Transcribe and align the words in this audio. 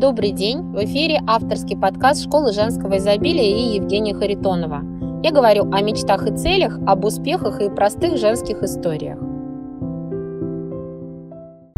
Добрый 0.00 0.30
день! 0.30 0.62
В 0.72 0.82
эфире 0.86 1.20
авторский 1.26 1.76
подкаст 1.76 2.24
Школы 2.24 2.54
женского 2.54 2.96
изобилия 2.96 3.54
и 3.54 3.74
Евгения 3.74 4.14
Харитонова. 4.14 4.80
Я 5.22 5.30
говорю 5.30 5.70
о 5.70 5.82
мечтах 5.82 6.26
и 6.26 6.34
целях, 6.34 6.78
об 6.86 7.04
успехах 7.04 7.60
и 7.60 7.68
простых 7.68 8.16
женских 8.16 8.62
историях. 8.62 9.18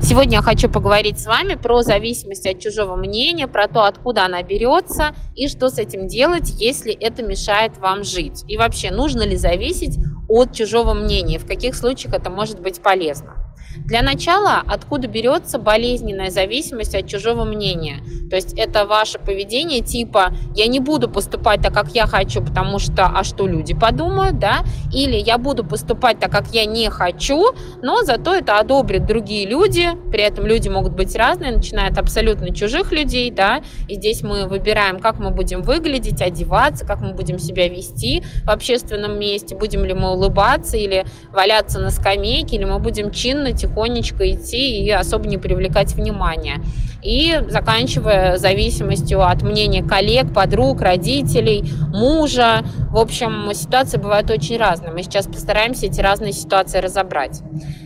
Сегодня 0.01 0.37
я 0.37 0.41
хочу 0.41 0.71
поговорить 0.71 1.19
с 1.19 1.27
вами 1.27 1.57
про 1.57 1.83
зависимость 1.83 2.47
от 2.47 2.61
чужого 2.61 2.95
мнения, 2.95 3.49
про 3.49 3.67
то, 3.67 3.87
откуда 3.87 4.25
она 4.27 4.41
берется 4.45 5.17
и 5.35 5.49
что 5.49 5.69
с 5.69 5.81
этим 5.81 6.07
делать, 6.07 6.49
если 6.61 6.93
это 6.93 7.25
мешает 7.25 7.77
вам 7.79 8.05
жить. 8.05 8.45
И 8.47 8.57
вообще, 8.57 8.93
нужно 8.93 9.23
ли 9.23 9.35
зависеть 9.35 9.99
от 10.29 10.53
чужого 10.53 10.95
мнения, 10.95 11.41
в 11.41 11.47
каких 11.49 11.75
случаях 11.75 12.15
это 12.15 12.31
может 12.31 12.61
быть 12.61 12.81
полезно. 12.83 13.35
Для 13.79 14.03
начала, 14.03 14.63
откуда 14.67 15.09
берется 15.09 15.59
болезненная 15.59 16.31
зависимость 16.31 16.95
от 16.95 17.07
чужого 17.07 17.45
мнения? 17.45 17.99
То 18.31 18.37
есть 18.37 18.55
это 18.57 18.87
ваше 18.87 19.19
поведение 19.19 19.81
типа 19.81 20.33
«я 20.55 20.67
не 20.67 20.81
буду 20.81 21.09
поступать 21.09 21.61
так, 21.61 21.75
как 21.75 21.95
я 21.95 22.07
хочу, 22.07 22.43
потому 22.43 22.79
что 22.79 23.07
а 23.07 23.25
что 23.25 23.47
люди 23.47 23.75
подумают», 23.75 24.39
да? 24.39 24.65
Или 24.93 25.17
«я 25.17 25.37
буду 25.37 25.65
поступать 25.65 26.19
так, 26.19 26.31
как 26.31 26.49
я 26.55 26.65
не 26.65 26.89
хочу, 26.89 27.53
но 27.83 28.03
зато 28.03 28.35
это 28.35 28.59
одобрят 28.59 29.07
другие 29.07 29.47
люди». 29.47 29.91
При 30.11 30.23
этом 30.23 30.47
люди 30.47 30.69
могут 30.69 30.95
быть 30.95 31.15
разные, 31.15 31.53
начиная 31.53 31.91
от 31.91 31.99
абсолютно 31.99 32.55
чужих 32.55 32.93
людей, 32.93 33.31
да? 33.31 33.63
И 33.89 33.97
здесь 33.97 34.23
мы 34.23 34.47
выбираем, 34.47 34.99
как 34.99 35.19
мы 35.19 35.31
будем 35.31 35.63
выглядеть, 35.63 36.23
одеваться, 36.23 36.87
как 36.87 37.01
мы 37.01 37.13
будем 37.13 37.39
себя 37.39 37.69
вести 37.69 38.23
в 38.45 38.51
общественном 38.51 39.19
месте, 39.19 39.57
будем 39.57 39.85
ли 39.85 39.93
мы 39.93 40.13
улыбаться 40.13 40.77
или 40.77 41.05
валяться 41.33 41.81
на 41.81 41.91
скамейке, 41.91 42.57
или 42.57 42.65
мы 42.65 42.79
будем 42.79 43.11
чинно 43.11 43.53
тихонечко 43.63 44.31
идти 44.31 44.85
и 44.85 44.91
особо 44.91 45.27
не 45.27 45.39
привлекать 45.39 45.95
внимания. 45.95 46.63
И 47.03 47.37
заканчивая 47.49 48.37
зависимостью 48.37 49.27
от 49.27 49.43
мнения 49.43 49.83
коллег, 49.83 50.33
подруг, 50.33 50.83
родителей, 50.83 51.65
мужа. 51.89 52.63
В 52.91 52.97
общем, 52.97 53.53
ситуации 53.55 53.99
бывают 53.99 54.31
очень 54.31 54.57
разные. 54.57 54.93
Мы 54.93 55.03
сейчас 55.03 55.27
постараемся 55.27 55.87
эти 55.87 56.01
разные 56.01 56.33
ситуации 56.33 56.79
разобрать. 56.79 57.41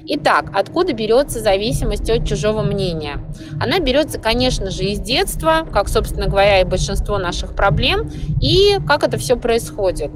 Итак, 0.08 0.50
откуда 0.54 0.92
берется 0.92 1.40
зависимость 1.40 2.10
от 2.10 2.26
чужого 2.28 2.62
мнения? 2.62 3.18
Она 3.58 3.78
берется, 3.78 4.18
конечно 4.18 4.70
же, 4.70 4.84
из 4.84 5.00
детства, 5.00 5.66
как, 5.72 5.88
собственно 5.88 6.26
говоря, 6.26 6.60
и 6.60 6.64
большинство 6.64 7.18
наших 7.18 7.54
проблем, 7.54 8.10
и 8.42 8.78
как 8.86 9.02
это 9.02 9.16
все 9.16 9.36
происходит. 9.36 10.10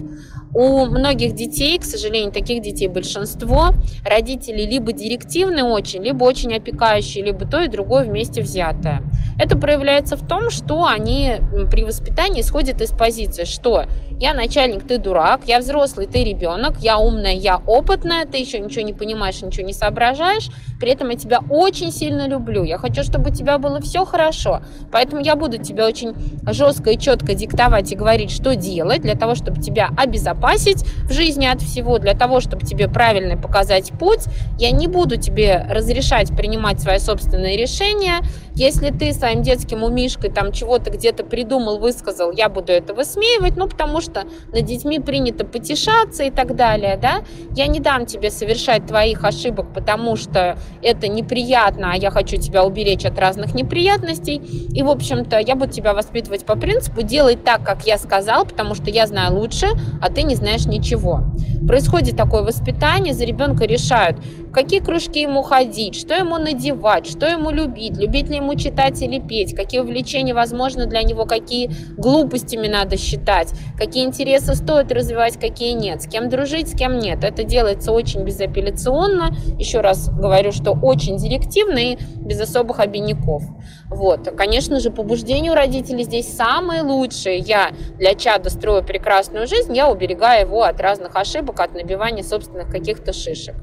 У 0.53 0.85
многих 0.87 1.35
детей, 1.35 1.79
к 1.79 1.85
сожалению, 1.85 2.33
таких 2.33 2.61
детей 2.61 2.89
большинство, 2.89 3.69
родители 4.05 4.63
либо 4.63 4.93
директивные 4.93 5.63
очень, 5.63 6.03
либо 6.03 6.25
очень 6.25 6.53
опекающие, 6.55 7.25
либо 7.25 7.47
то 7.47 7.61
и 7.61 7.69
другое 7.69 8.05
вместе 8.05 8.43
взятое. 8.43 9.03
Это 9.39 9.57
проявляется 9.57 10.17
в 10.17 10.27
том, 10.27 10.51
что 10.51 10.85
они 10.85 11.37
при 11.71 11.85
воспитании 11.85 12.41
исходят 12.41 12.81
из 12.83 12.91
позиции, 12.91 13.45
что 13.45 13.85
я 14.19 14.35
начальник, 14.35 14.87
ты 14.87 14.99
дурак, 14.99 15.43
я 15.47 15.61
взрослый, 15.61 16.07
ты 16.07 16.25
ребенок, 16.25 16.79
я 16.81 16.99
умная, 16.99 17.33
я 17.33 17.57
опытная, 17.57 18.27
ты 18.27 18.39
еще 18.39 18.59
ничего 18.59 18.85
не 18.85 18.93
понимаешь, 18.93 19.41
ничего 19.41 19.65
не 19.65 19.73
соображаешь, 19.73 20.51
при 20.81 20.91
этом 20.91 21.09
я 21.11 21.17
тебя 21.17 21.41
очень 21.49 21.93
сильно 21.93 22.29
люблю, 22.29 22.65
я 22.65 22.77
хочу, 22.77 23.03
чтобы 23.03 23.31
у 23.31 23.33
тебя 23.33 23.57
было 23.59 23.81
все 23.81 24.05
хорошо, 24.05 24.63
поэтому 24.91 25.23
я 25.23 25.37
буду 25.37 25.59
тебе 25.59 25.85
очень 25.85 26.15
жестко 26.51 26.91
и 26.91 26.99
четко 26.99 27.35
диктовать 27.35 27.93
и 27.93 27.97
говорить, 27.97 28.31
что 28.31 28.57
делать, 28.57 29.01
для 29.01 29.15
того, 29.15 29.35
чтобы 29.35 29.63
тебя 29.63 29.91
обезопасить 29.97 30.40
в 30.41 31.13
жизни 31.13 31.47
от 31.47 31.61
всего, 31.63 31.99
для 31.99 32.15
того, 32.15 32.41
чтобы 32.41 32.67
тебе 32.67 32.89
правильно 32.89 33.37
показать 33.37 33.93
путь, 33.99 34.25
я 34.59 34.71
не 34.71 34.89
буду 34.89 35.17
тебе 35.17 35.67
разрешать 35.71 36.35
принимать 36.37 36.81
свои 36.81 36.99
собственные 36.99 37.57
решения, 37.57 38.21
если 38.55 38.91
ты 38.91 39.13
своим 39.13 39.43
детским 39.43 39.83
умишкой 39.83 40.31
там 40.31 40.53
чего-то 40.53 40.91
где-то 40.91 41.25
придумал, 41.25 41.79
высказал, 41.79 42.33
я 42.33 42.49
буду 42.49 42.73
это 42.73 42.93
высмеивать, 42.93 43.57
ну, 43.57 43.69
потому 43.69 44.01
что 44.01 44.25
над 44.53 44.65
детьми 44.65 44.99
принято 44.99 45.45
потешаться 45.45 46.25
и 46.25 46.31
так 46.31 46.57
далее, 46.57 46.99
да. 47.01 47.23
Я 47.55 47.69
не 47.69 47.81
дам 47.81 48.07
тебе 48.07 48.31
совершать 48.31 48.87
твоих 48.87 49.25
ошибок, 49.25 49.73
потому 49.73 50.17
что 50.17 50.59
это 50.83 51.09
неприятно, 51.09 51.93
а 51.93 51.97
я 51.97 52.11
хочу 52.11 52.37
тебя 52.37 52.65
уберечь 52.65 53.05
от 53.05 53.19
разных 53.19 53.55
неприятностей. 53.55 54.37
И, 54.75 54.83
в 54.83 54.91
общем-то, 54.91 55.39
я 55.39 55.55
буду 55.55 55.73
тебя 55.73 55.95
воспитывать 55.95 56.45
по 56.45 56.57
принципу 56.57 57.03
делай 57.03 57.37
так, 57.37 57.65
как 57.65 57.87
я 57.87 57.99
сказал, 57.99 58.45
потому 58.45 58.75
что 58.75 58.91
я 58.91 59.07
знаю 59.07 59.39
лучше, 59.39 59.69
а 60.03 60.11
ты 60.11 60.23
не 60.23 60.30
знаешь 60.35 60.67
ничего. 60.67 61.25
Происходит 61.67 62.17
такое 62.17 62.43
воспитание, 62.43 63.15
за 63.15 63.25
ребенка 63.25 63.65
решают, 63.65 64.19
в 64.51 64.53
какие 64.53 64.81
кружки 64.81 65.23
ему 65.23 65.43
ходить, 65.43 65.95
что 65.95 66.13
ему 66.13 66.37
надевать, 66.37 67.07
что 67.07 67.27
ему 67.27 67.51
любить, 67.51 67.97
любить 67.97 68.29
ли 68.29 68.37
ему 68.37 68.57
читать 68.57 69.01
или 69.01 69.21
петь, 69.21 69.55
какие 69.55 69.81
увлечения 69.81 70.35
возможны 70.35 70.87
для 70.87 71.03
него, 71.03 71.25
какие 71.25 71.71
глупостями 71.97 72.67
надо 72.67 72.97
считать, 72.97 73.53
какие 73.79 74.05
интересы 74.05 74.57
стоит 74.57 74.91
развивать, 74.91 75.39
какие 75.39 75.73
нет, 75.73 76.03
с 76.03 76.09
кем 76.09 76.29
дружить, 76.29 76.69
с 76.69 76.77
кем 76.77 76.99
нет. 76.99 77.23
Это 77.23 77.45
делается 77.45 77.93
очень 77.93 78.25
безапелляционно, 78.25 79.37
еще 79.57 79.81
раз 79.81 80.11
говорю, 80.11 80.51
что 80.51 80.73
очень 80.73 81.17
директивно 81.17 81.79
и 81.79 81.99
без 82.17 82.41
особых 82.41 82.81
обиняков. 82.81 83.45
Вот. 83.89 84.29
Конечно 84.37 84.81
же, 84.81 84.91
побуждение 84.91 85.53
у 85.53 85.55
родителей 85.55 86.03
здесь 86.03 86.27
самое 86.27 86.83
лучшее. 86.83 87.39
Я 87.39 87.71
для 87.99 88.15
чада 88.15 88.51
строю 88.51 88.83
прекрасную 88.83 89.47
жизнь, 89.47 89.77
я 89.77 89.89
уберегаю 89.89 90.47
его 90.47 90.65
от 90.65 90.81
разных 90.81 91.15
ошибок, 91.15 91.61
от 91.61 91.75
набивания 91.75 92.25
собственных 92.25 92.69
каких-то 92.69 93.13
шишек. 93.13 93.55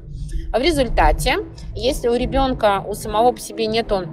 А 0.52 0.58
в 0.58 0.62
результате, 0.62 1.38
если 1.74 2.08
у 2.08 2.14
ребенка 2.14 2.82
у 2.86 2.94
самого 2.94 3.32
по 3.32 3.40
себе 3.40 3.66
нету 3.66 4.04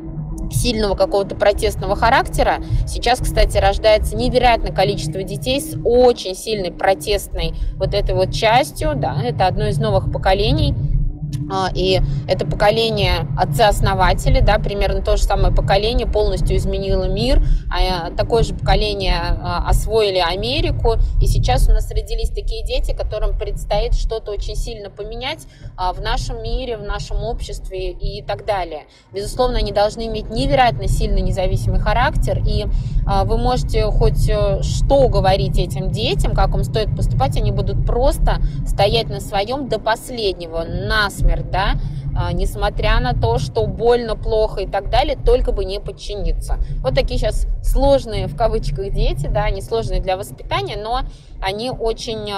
сильного 0.51 0.95
какого-то 0.95 1.35
протестного 1.35 1.95
характера. 1.95 2.57
Сейчас, 2.87 3.19
кстати, 3.19 3.57
рождается 3.57 4.15
невероятное 4.15 4.71
количество 4.71 5.23
детей 5.23 5.59
с 5.59 5.75
очень 5.83 6.35
сильной 6.35 6.71
протестной 6.71 7.53
вот 7.75 7.93
этой 7.93 8.15
вот 8.15 8.31
частью. 8.31 8.93
Да, 8.95 9.17
это 9.23 9.47
одно 9.47 9.67
из 9.67 9.77
новых 9.77 10.11
поколений 10.11 10.75
и 11.73 12.01
это 12.27 12.45
поколение 12.45 13.27
отцы-основатели, 13.37 14.39
да, 14.39 14.59
примерно 14.59 15.01
то 15.01 15.17
же 15.17 15.23
самое 15.23 15.53
поколение 15.53 16.07
полностью 16.07 16.57
изменило 16.57 17.05
мир, 17.05 17.41
а 17.71 18.11
такое 18.11 18.43
же 18.43 18.53
поколение 18.53 19.17
а, 19.17 19.67
освоили 19.67 20.17
Америку, 20.17 20.95
и 21.21 21.27
сейчас 21.27 21.67
у 21.67 21.71
нас 21.71 21.89
родились 21.91 22.29
такие 22.29 22.65
дети, 22.65 22.95
которым 22.95 23.37
предстоит 23.37 23.93
что-то 23.93 24.31
очень 24.31 24.55
сильно 24.55 24.89
поменять 24.89 25.45
а, 25.77 25.93
в 25.93 26.01
нашем 26.01 26.41
мире, 26.41 26.77
в 26.77 26.83
нашем 26.83 27.23
обществе 27.23 27.91
и 27.91 28.21
так 28.21 28.45
далее. 28.45 28.83
Безусловно, 29.13 29.59
они 29.59 29.71
должны 29.71 30.07
иметь 30.07 30.29
невероятно 30.29 30.87
сильный 30.87 31.21
независимый 31.21 31.79
характер, 31.79 32.41
и 32.45 32.65
вы 33.25 33.37
можете 33.37 33.83
хоть 33.91 34.27
э, 34.29 34.63
что 34.63 35.07
говорить 35.09 35.59
этим 35.59 35.91
детям, 35.91 36.33
как 36.33 36.55
им 36.55 36.63
стоит 36.63 36.95
поступать, 36.95 37.37
они 37.37 37.51
будут 37.51 37.85
просто 37.85 38.37
стоять 38.65 39.09
на 39.09 39.19
своем 39.19 39.67
до 39.69 39.79
последнего, 39.79 40.63
насмерть 40.63 41.34
например, 41.35 41.51
да, 41.51 41.75
а, 42.17 42.31
несмотря 42.31 42.99
на 42.99 43.13
то, 43.13 43.37
что 43.37 43.65
больно, 43.67 44.15
плохо 44.15 44.61
и 44.61 44.67
так 44.67 44.89
далее, 44.89 45.17
только 45.17 45.51
бы 45.51 45.65
не 45.65 45.79
подчиниться. 45.79 46.57
Вот 46.79 46.95
такие 46.95 47.19
сейчас 47.19 47.47
сложные, 47.61 48.27
в 48.27 48.37
кавычках, 48.37 48.93
дети, 48.93 49.27
да, 49.27 49.43
они 49.43 49.61
сложные 49.61 49.99
для 49.99 50.15
воспитания, 50.15 50.77
но 50.77 51.01
они 51.41 51.69
очень, 51.69 52.29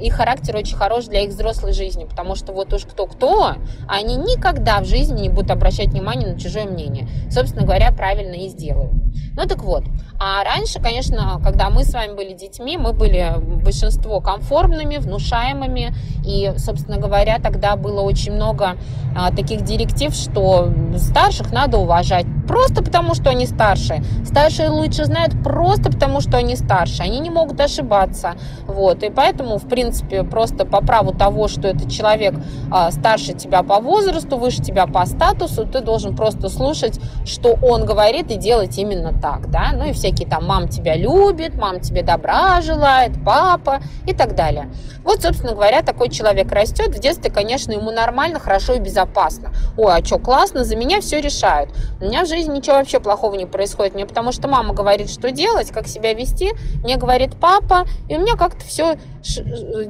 их 0.00 0.14
характер 0.14 0.56
очень 0.56 0.76
хорош 0.76 1.06
для 1.06 1.22
их 1.22 1.30
взрослой 1.30 1.72
жизни, 1.72 2.04
потому 2.04 2.34
что 2.34 2.52
вот 2.52 2.72
уж 2.72 2.82
кто-кто, 2.82 3.54
они 3.88 4.16
никогда 4.16 4.80
в 4.80 4.84
жизни 4.84 5.22
не 5.22 5.28
будут 5.30 5.50
обращать 5.50 5.88
внимание 5.88 6.32
на 6.32 6.38
чужое 6.38 6.66
мнение. 6.66 7.08
Собственно 7.30 7.64
говоря, 7.64 7.90
правильно 7.92 8.34
и 8.34 8.48
сделают. 8.48 8.92
Ну 9.34 9.46
так 9.46 9.62
вот, 9.62 9.84
а 10.20 10.42
раньше, 10.42 10.80
конечно, 10.80 11.40
когда 11.42 11.70
мы 11.70 11.84
с 11.84 11.92
вами 11.92 12.14
были 12.14 12.34
детьми, 12.34 12.76
мы 12.76 12.92
были 12.92 13.34
большинство 13.62 14.20
комфортными, 14.20 14.96
внушаемыми, 14.96 15.94
и, 16.26 16.52
собственно 16.56 16.98
говоря, 16.98 17.38
тогда 17.38 17.76
было 17.78 18.02
очень 18.02 18.32
много 18.32 18.76
а, 19.16 19.30
таких 19.30 19.64
директив, 19.64 20.14
что 20.14 20.72
старших 20.96 21.52
надо 21.52 21.78
уважать, 21.78 22.26
просто 22.48 22.82
потому, 22.82 23.14
что 23.14 23.30
они 23.30 23.46
старше. 23.46 24.02
Старшие 24.24 24.70
лучше 24.70 25.04
знают 25.04 25.40
просто 25.44 25.92
потому, 25.92 26.20
что 26.20 26.38
они 26.38 26.56
старше. 26.56 27.02
Они 27.02 27.20
не 27.20 27.30
могут 27.30 27.60
ошибаться. 27.60 28.32
Вот. 28.66 29.02
И 29.02 29.10
поэтому, 29.10 29.58
в 29.58 29.68
принципе, 29.68 30.24
просто 30.24 30.64
по 30.64 30.80
праву 30.80 31.12
того, 31.12 31.46
что 31.46 31.68
этот 31.68 31.90
человек 31.90 32.34
а, 32.72 32.90
старше 32.90 33.34
тебя 33.34 33.62
по 33.62 33.78
возрасту, 33.80 34.38
выше 34.38 34.62
тебя 34.62 34.86
по 34.86 35.04
статусу, 35.04 35.66
ты 35.66 35.80
должен 35.80 36.16
просто 36.16 36.48
слушать, 36.48 36.98
что 37.24 37.56
он 37.62 37.84
говорит, 37.84 38.30
и 38.30 38.36
делать 38.36 38.78
именно 38.78 39.12
так. 39.12 39.50
Да? 39.50 39.70
Ну 39.74 39.86
и 39.86 39.92
всякие 39.92 40.26
там 40.26 40.46
«мам 40.46 40.68
тебя 40.68 40.96
любит», 40.96 41.54
«мам 41.54 41.80
тебе 41.80 42.02
добра 42.02 42.60
желает», 42.62 43.12
«папа» 43.24 43.80
и 44.06 44.14
так 44.14 44.34
далее. 44.34 44.70
Вот, 45.04 45.22
собственно 45.22 45.52
говоря, 45.52 45.82
такой 45.82 46.08
человек 46.08 46.50
растет. 46.52 46.88
В 46.88 46.98
детстве, 46.98 47.30
конечно, 47.30 47.72
ему 47.72 47.90
нормально, 47.90 48.40
хорошо 48.40 48.74
и 48.74 48.78
безопасно. 48.78 49.52
Ой, 49.76 49.94
а 49.94 50.04
что, 50.04 50.18
классно, 50.18 50.64
за 50.64 50.76
меня 50.76 51.00
все 51.00 51.20
решают. 51.20 51.70
У 52.00 52.04
меня 52.04 52.24
в 52.24 52.28
жизни 52.28 52.37
жизни 52.38 52.56
ничего 52.56 52.76
вообще 52.76 53.00
плохого 53.00 53.34
не 53.34 53.46
происходит. 53.46 53.94
Мне 53.94 54.06
потому 54.06 54.32
что 54.32 54.48
мама 54.48 54.74
говорит, 54.74 55.10
что 55.10 55.30
делать, 55.30 55.70
как 55.70 55.88
себя 55.88 56.14
вести. 56.14 56.52
Мне 56.82 56.96
говорит 56.96 57.36
папа, 57.40 57.84
и 58.08 58.16
у 58.16 58.20
меня 58.20 58.36
как-то 58.36 58.64
все 58.64 58.96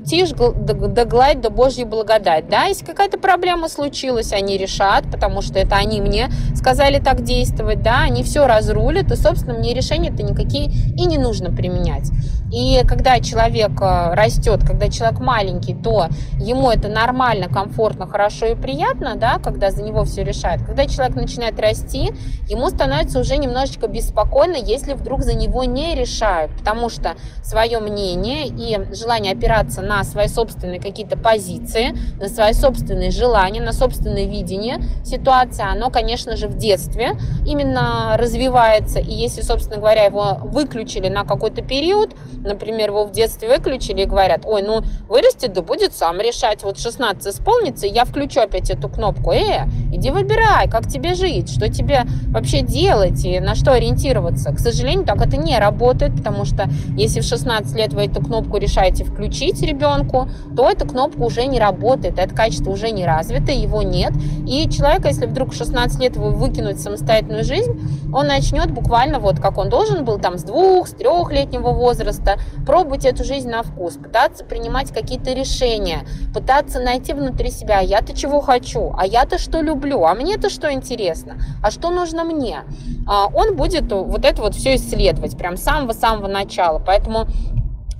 тишь 0.06 0.30
да 0.30 1.04
гладь 1.04 1.40
да 1.40 1.50
Божья 1.50 1.84
благодать. 1.84 2.48
Да, 2.48 2.64
если 2.64 2.84
какая-то 2.84 3.18
проблема 3.18 3.68
случилась, 3.68 4.32
они 4.32 4.56
решат, 4.56 5.04
потому 5.10 5.42
что 5.42 5.58
это 5.58 5.76
они 5.76 6.00
мне 6.00 6.28
сказали 6.54 6.98
так 6.98 7.22
действовать, 7.22 7.82
да, 7.82 8.00
они 8.00 8.22
все 8.22 8.46
разрулят, 8.46 9.12
и, 9.12 9.16
собственно, 9.16 9.54
мне 9.54 9.74
решения-то 9.74 10.22
никакие 10.22 10.66
и 10.70 11.04
не 11.04 11.18
нужно 11.18 11.50
применять. 11.50 12.10
И 12.52 12.82
когда 12.86 13.20
человек 13.20 13.72
э, 13.80 14.14
растет, 14.14 14.62
когда 14.66 14.88
человек 14.88 15.20
маленький, 15.20 15.74
то 15.74 16.08
ему 16.38 16.70
это 16.70 16.88
нормально, 16.88 17.48
комфортно, 17.48 18.06
хорошо 18.06 18.46
и 18.46 18.54
приятно, 18.54 19.16
да, 19.16 19.38
когда 19.38 19.70
за 19.70 19.82
него 19.82 20.04
все 20.04 20.24
решают. 20.24 20.62
Когда 20.62 20.86
человек 20.86 21.14
начинает 21.14 21.60
расти, 21.60 22.10
ему 22.48 22.68
становится 22.70 23.18
уже 23.20 23.36
немножечко 23.36 23.86
беспокойно, 23.86 24.56
если 24.56 24.94
вдруг 24.94 25.22
за 25.22 25.34
него 25.34 25.64
не 25.64 25.94
решают, 25.94 26.52
потому 26.58 26.88
что 26.88 27.16
свое 27.42 27.80
мнение 27.80 28.46
и 28.46 28.94
желание 28.94 29.34
опираться 29.34 29.82
на 29.82 30.02
свои 30.04 30.28
собственные 30.28 30.80
какие-то 30.80 31.18
позиции, 31.18 31.94
на 32.18 32.28
свои 32.28 32.52
собственные 32.52 33.10
желания, 33.10 33.60
на 33.60 33.72
собственное 33.72 34.24
видение 34.24 34.78
ситуации, 35.04 35.64
оно, 35.70 35.90
конечно 35.90 36.36
же, 36.36 36.48
в 36.48 36.56
детстве 36.56 37.12
именно 37.46 38.16
развивается. 38.16 39.00
И 39.00 39.12
если, 39.12 39.42
собственно 39.42 39.76
говоря, 39.76 40.04
его 40.04 40.38
выключили 40.42 41.08
на 41.08 41.24
какой-то 41.24 41.62
период, 41.62 42.14
например, 42.48 42.90
его 42.90 43.04
в 43.04 43.12
детстве 43.12 43.48
выключили 43.48 44.02
и 44.02 44.06
говорят, 44.06 44.42
ой, 44.44 44.62
ну 44.62 44.82
вырастет, 45.08 45.52
да 45.52 45.62
будет 45.62 45.92
сам 45.92 46.20
решать. 46.20 46.62
Вот 46.62 46.78
16 46.78 47.26
исполнится, 47.26 47.86
я 47.86 48.04
включу 48.04 48.40
опять 48.40 48.70
эту 48.70 48.88
кнопку. 48.88 49.32
Э, 49.32 49.66
иди 49.92 50.10
выбирай, 50.10 50.68
как 50.68 50.88
тебе 50.88 51.14
жить, 51.14 51.50
что 51.50 51.68
тебе 51.68 52.02
вообще 52.28 52.62
делать 52.62 53.24
и 53.24 53.38
на 53.40 53.54
что 53.54 53.72
ориентироваться. 53.72 54.52
К 54.52 54.58
сожалению, 54.58 55.04
так 55.04 55.24
это 55.24 55.36
не 55.36 55.58
работает, 55.58 56.16
потому 56.16 56.44
что 56.44 56.68
если 56.96 57.20
в 57.20 57.24
16 57.24 57.76
лет 57.76 57.92
вы 57.92 58.06
эту 58.06 58.22
кнопку 58.22 58.56
решаете 58.56 59.04
включить 59.04 59.62
ребенку, 59.62 60.28
то 60.56 60.70
эта 60.70 60.86
кнопка 60.86 61.20
уже 61.20 61.46
не 61.46 61.60
работает, 61.60 62.18
это 62.18 62.34
качество 62.34 62.70
уже 62.70 62.90
не 62.90 63.04
развито, 63.04 63.52
его 63.52 63.82
нет. 63.82 64.12
И 64.46 64.68
человек, 64.70 65.04
если 65.06 65.26
вдруг 65.26 65.52
в 65.52 65.56
16 65.56 66.00
лет 66.00 66.16
вы 66.16 66.30
выкинуть 66.30 66.80
самостоятельную 66.80 67.44
жизнь, 67.44 67.78
он 68.12 68.26
начнет 68.26 68.70
буквально 68.70 69.18
вот 69.18 69.38
как 69.38 69.58
он 69.58 69.68
должен 69.68 70.04
был 70.04 70.18
там 70.18 70.38
с 70.38 70.42
двух, 70.42 70.88
с 70.88 70.92
трехлетнего 70.92 71.70
возраста, 71.70 72.37
пробовать 72.66 73.04
эту 73.04 73.24
жизнь 73.24 73.48
на 73.48 73.62
вкус, 73.62 73.94
пытаться 73.94 74.44
принимать 74.44 74.92
какие-то 74.92 75.32
решения, 75.32 76.06
пытаться 76.34 76.80
найти 76.80 77.12
внутри 77.12 77.50
себя, 77.50 77.78
а 77.78 77.82
я-то 77.82 78.16
чего 78.16 78.40
хочу, 78.40 78.94
а 78.96 79.06
я-то 79.06 79.38
что 79.38 79.60
люблю, 79.60 80.04
а 80.04 80.14
мне-то 80.14 80.50
что 80.50 80.72
интересно, 80.72 81.38
а 81.62 81.70
что 81.70 81.90
нужно 81.90 82.24
мне. 82.24 82.64
А 83.06 83.26
он 83.26 83.56
будет 83.56 83.90
вот 83.90 84.24
это 84.24 84.42
вот 84.42 84.54
все 84.54 84.76
исследовать 84.76 85.36
прям 85.36 85.56
с 85.56 85.62
самого-самого 85.62 86.28
начала. 86.28 86.78
Поэтому 86.84 87.26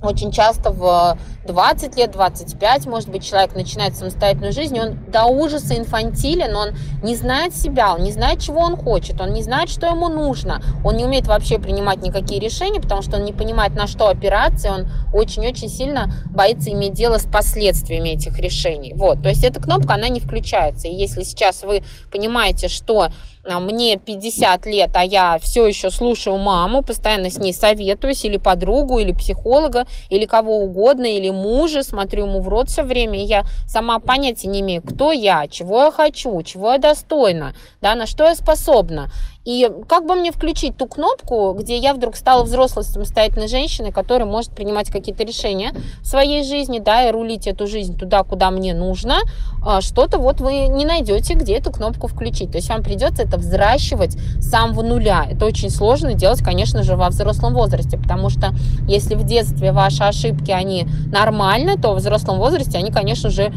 очень 0.01 0.31
часто 0.31 0.71
в 0.71 1.17
20 1.49 1.97
лет, 1.97 2.11
25, 2.11 2.85
может 2.85 3.09
быть, 3.09 3.25
человек 3.25 3.55
начинает 3.55 3.95
самостоятельную 3.95 4.53
жизнь, 4.53 4.79
он 4.79 4.99
до 5.07 5.25
ужаса 5.25 5.75
инфантилен, 5.75 6.55
он 6.55 6.69
не 7.01 7.15
знает 7.15 7.55
себя, 7.55 7.95
он 7.95 8.03
не 8.03 8.11
знает, 8.11 8.39
чего 8.39 8.59
он 8.59 8.77
хочет, 8.77 9.19
он 9.19 9.33
не 9.33 9.41
знает, 9.41 9.69
что 9.69 9.87
ему 9.87 10.09
нужно, 10.09 10.61
он 10.85 10.95
не 10.95 11.05
умеет 11.05 11.25
вообще 11.25 11.57
принимать 11.57 12.03
никакие 12.03 12.39
решения, 12.39 12.79
потому 12.79 13.01
что 13.01 13.17
он 13.17 13.25
не 13.25 13.33
понимает, 13.33 13.73
на 13.73 13.87
что 13.87 14.09
опираться, 14.09 14.71
он 14.71 14.87
очень-очень 15.11 15.69
сильно 15.69 16.13
боится 16.27 16.69
иметь 16.69 16.93
дело 16.93 17.17
с 17.17 17.25
последствиями 17.25 18.09
этих 18.09 18.37
решений. 18.39 18.93
Вот, 18.95 19.23
то 19.23 19.29
есть 19.29 19.43
эта 19.43 19.59
кнопка, 19.59 19.95
она 19.95 20.07
не 20.07 20.19
включается. 20.19 20.87
И 20.87 20.93
если 20.93 21.23
сейчас 21.23 21.63
вы 21.63 21.83
понимаете, 22.11 22.67
что 22.67 23.09
а, 23.45 23.59
мне 23.59 23.97
50 23.97 24.65
лет, 24.65 24.91
а 24.93 25.03
я 25.03 25.39
все 25.41 25.65
еще 25.65 25.89
слушаю 25.89 26.37
маму, 26.37 26.83
постоянно 26.83 27.29
с 27.29 27.37
ней 27.37 27.53
советуюсь, 27.53 28.25
или 28.25 28.37
подругу, 28.37 28.99
или 28.99 29.13
психолога, 29.13 29.87
или 30.09 30.25
кого 30.25 30.59
угодно, 30.59 31.05
или 31.05 31.29
мужа, 31.39 31.83
смотрю 31.83 32.25
ему 32.25 32.41
в 32.41 32.47
рот 32.47 32.69
все 32.69 32.83
время, 32.83 33.19
и 33.19 33.25
я 33.25 33.43
сама 33.67 33.99
понятия 33.99 34.47
не 34.47 34.61
имею, 34.61 34.81
кто 34.81 35.11
я, 35.11 35.47
чего 35.47 35.85
я 35.85 35.91
хочу, 35.91 36.41
чего 36.43 36.73
я 36.73 36.77
достойна, 36.77 37.53
да, 37.81 37.95
на 37.95 38.05
что 38.05 38.25
я 38.25 38.35
способна. 38.35 39.09
И 39.45 39.69
как 39.87 40.05
бы 40.05 40.15
мне 40.15 40.31
включить 40.31 40.77
ту 40.77 40.85
кнопку, 40.85 41.53
где 41.57 41.77
я 41.77 41.93
вдруг 41.93 42.17
стала 42.17 42.43
взрослой 42.43 42.83
самостоятельной 42.83 43.47
женщиной, 43.47 43.91
которая 43.91 44.27
может 44.27 44.51
принимать 44.51 44.89
какие-то 44.91 45.23
решения 45.23 45.71
в 46.01 46.05
своей 46.05 46.43
жизни, 46.43 46.79
да, 46.79 47.07
и 47.07 47.11
рулить 47.11 47.47
эту 47.47 47.65
жизнь 47.65 47.97
туда, 47.97 48.23
куда 48.23 48.51
мне 48.51 48.73
нужно, 48.73 49.19
а, 49.65 49.81
что-то 49.81 50.19
вот 50.19 50.41
вы 50.41 50.67
не 50.67 50.85
найдете, 50.85 51.33
где 51.35 51.55
эту 51.55 51.71
кнопку 51.71 52.07
включить. 52.07 52.51
То 52.51 52.57
есть 52.57 52.69
вам 52.69 52.83
придется 52.83 53.23
это 53.23 53.37
взращивать 53.37 54.17
с 54.39 54.49
самого 54.49 54.81
нуля. 54.81 55.25
Это 55.29 55.45
очень 55.45 55.69
сложно 55.69 56.13
делать, 56.13 56.43
конечно 56.43 56.83
же, 56.83 56.95
во 56.95 57.07
взрослом 57.09 57.53
возрасте, 57.53 57.97
потому 57.97 58.29
что 58.29 58.53
если 58.87 59.15
в 59.15 59.23
детстве 59.23 59.71
ваши 59.71 60.03
ошибки, 60.03 60.51
они 60.51 60.85
нормальны, 61.11 61.77
то 61.77 61.93
в 61.93 61.97
взрослом 61.97 62.39
возрасте 62.39 62.77
они, 62.77 62.91
конечно 62.91 63.29
же, 63.29 63.53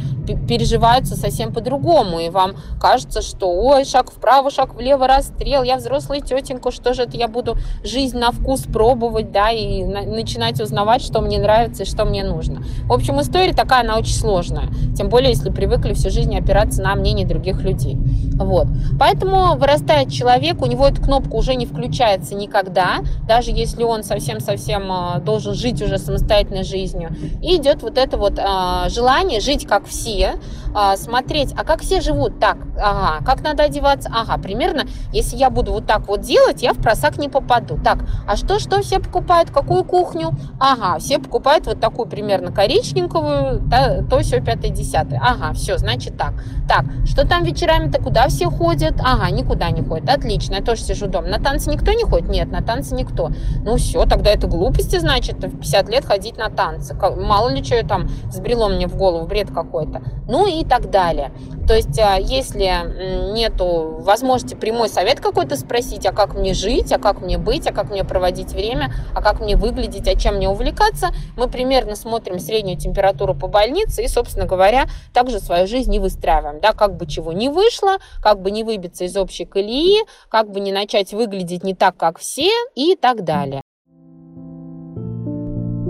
переживаются 0.48 1.16
совсем 1.16 1.52
по-другому, 1.52 2.20
и 2.20 2.28
вам 2.28 2.54
кажется, 2.80 3.20
что 3.20 3.50
ой, 3.52 3.84
шаг 3.84 4.12
вправо, 4.12 4.50
шаг 4.50 4.74
влево, 4.74 5.06
расстрел, 5.06 5.62
я 5.72 5.78
взрослая 5.78 6.20
тетенька, 6.20 6.70
что 6.70 6.94
же 6.94 7.02
это 7.02 7.16
я 7.16 7.28
буду 7.28 7.56
жизнь 7.82 8.18
на 8.18 8.30
вкус 8.30 8.62
пробовать, 8.62 9.32
да, 9.32 9.50
и 9.50 9.82
на, 9.84 10.02
начинать 10.02 10.60
узнавать, 10.60 11.02
что 11.02 11.20
мне 11.20 11.38
нравится 11.38 11.82
и 11.82 11.86
что 11.86 12.04
мне 12.04 12.24
нужно. 12.24 12.62
В 12.84 12.92
общем, 12.92 13.20
история 13.20 13.52
такая, 13.52 13.80
она 13.80 13.98
очень 13.98 14.14
сложная. 14.14 14.68
Тем 14.96 15.08
более, 15.08 15.30
если 15.30 15.50
привыкли 15.50 15.94
всю 15.94 16.10
жизнь 16.10 16.36
опираться 16.36 16.82
на 16.82 16.94
мнение 16.94 17.26
других 17.26 17.62
людей. 17.62 17.96
Вот. 18.34 18.66
Поэтому 18.98 19.56
вырастает 19.56 20.10
человек, 20.10 20.60
у 20.62 20.66
него 20.66 20.86
эта 20.86 21.00
кнопка 21.00 21.34
уже 21.34 21.54
не 21.54 21.66
включается 21.66 22.34
никогда, 22.34 23.00
даже 23.26 23.50
если 23.50 23.82
он 23.84 24.04
совсем-совсем 24.04 24.90
а, 24.90 25.18
должен 25.18 25.54
жить 25.54 25.80
уже 25.82 25.98
самостоятельной 25.98 26.64
жизнью. 26.64 27.10
И 27.42 27.56
идет 27.56 27.82
вот 27.82 27.98
это 27.98 28.16
вот 28.16 28.38
а, 28.38 28.88
желание 28.88 29.40
жить 29.40 29.66
как 29.66 29.86
все, 29.86 30.34
а, 30.74 30.96
смотреть, 30.96 31.52
а 31.56 31.64
как 31.64 31.82
все 31.82 32.00
живут, 32.00 32.40
так, 32.40 32.56
ага, 32.78 33.24
как 33.24 33.42
надо 33.42 33.64
одеваться, 33.64 34.10
ага, 34.12 34.40
примерно, 34.42 34.86
если 35.12 35.36
я 35.36 35.50
буду 35.50 35.61
вот 35.70 35.86
так 35.86 36.08
вот 36.08 36.20
делать, 36.20 36.62
я 36.62 36.72
в 36.72 36.78
просак 36.78 37.18
не 37.18 37.28
попаду. 37.28 37.78
Так, 37.82 37.98
а 38.26 38.36
что, 38.36 38.58
что 38.58 38.82
все 38.82 38.98
покупают, 38.98 39.50
какую 39.50 39.84
кухню? 39.84 40.32
Ага, 40.58 40.98
все 40.98 41.18
покупают 41.18 41.66
вот 41.66 41.80
такую 41.80 42.08
примерно 42.08 42.52
коричневую, 42.52 43.62
то, 43.70 44.04
то 44.08 44.18
все 44.20 44.40
пятое, 44.40 44.70
десятое. 44.70 45.20
Ага, 45.22 45.52
все, 45.54 45.78
значит 45.78 46.16
так. 46.16 46.34
Так, 46.68 46.84
что 47.06 47.26
там 47.26 47.44
вечерами-то, 47.44 48.02
куда 48.02 48.28
все 48.28 48.50
ходят? 48.50 48.94
Ага, 49.00 49.30
никуда 49.30 49.70
не 49.70 49.82
ходят. 49.82 50.08
Отлично, 50.08 50.54
я 50.54 50.62
тоже 50.62 50.82
сижу 50.82 51.06
дома. 51.06 51.28
На 51.28 51.38
танцы 51.38 51.70
никто 51.70 51.92
не 51.92 52.04
ходит? 52.04 52.28
Нет, 52.28 52.50
на 52.50 52.62
танцы 52.62 52.94
никто. 52.94 53.30
Ну 53.64 53.76
все, 53.76 54.04
тогда 54.06 54.30
это 54.30 54.46
глупости, 54.46 54.98
значит, 54.98 55.36
в 55.44 55.58
50 55.58 55.88
лет 55.88 56.04
ходить 56.04 56.36
на 56.36 56.50
танцы. 56.50 56.94
Мало 56.94 57.50
ли 57.50 57.62
что 57.62 57.86
там 57.86 58.08
сбрело 58.30 58.68
мне 58.68 58.86
в 58.86 58.96
голову, 58.96 59.26
бред 59.26 59.50
какой-то. 59.50 60.02
Ну 60.28 60.46
и 60.46 60.64
так 60.64 60.90
далее. 60.90 61.32
То 61.66 61.74
есть, 61.74 61.98
а, 61.98 62.16
если 62.16 63.32
нету 63.32 63.96
возможности 64.00 64.54
прямой 64.54 64.88
совет 64.88 65.20
какой-то 65.20 65.51
спросить, 65.56 66.06
а 66.06 66.12
как 66.12 66.34
мне 66.34 66.54
жить, 66.54 66.92
а 66.92 66.98
как 66.98 67.20
мне 67.20 67.38
быть, 67.38 67.66
а 67.66 67.72
как 67.72 67.90
мне 67.90 68.04
проводить 68.04 68.52
время, 68.52 68.92
а 69.14 69.22
как 69.22 69.40
мне 69.40 69.56
выглядеть, 69.56 70.08
а 70.08 70.14
чем 70.14 70.36
мне 70.36 70.48
увлекаться, 70.48 71.08
мы 71.36 71.48
примерно 71.48 71.96
смотрим 71.96 72.38
среднюю 72.38 72.78
температуру 72.78 73.34
по 73.34 73.46
больнице 73.46 74.04
и, 74.04 74.08
собственно 74.08 74.46
говоря, 74.46 74.86
также 75.12 75.40
свою 75.40 75.66
жизнь 75.66 75.90
не 75.90 75.98
выстраиваем. 75.98 76.60
Да, 76.60 76.72
как 76.72 76.96
бы 76.96 77.06
чего 77.06 77.32
не 77.32 77.48
вышло, 77.48 77.98
как 78.22 78.40
бы 78.40 78.50
не 78.50 78.64
выбиться 78.64 79.04
из 79.04 79.16
общей 79.16 79.44
колеи, 79.44 80.00
как 80.28 80.50
бы 80.50 80.60
не 80.60 80.72
начать 80.72 81.12
выглядеть 81.12 81.64
не 81.64 81.74
так, 81.74 81.96
как 81.96 82.18
все 82.18 82.50
и 82.74 82.96
так 82.96 83.24
далее. 83.24 83.62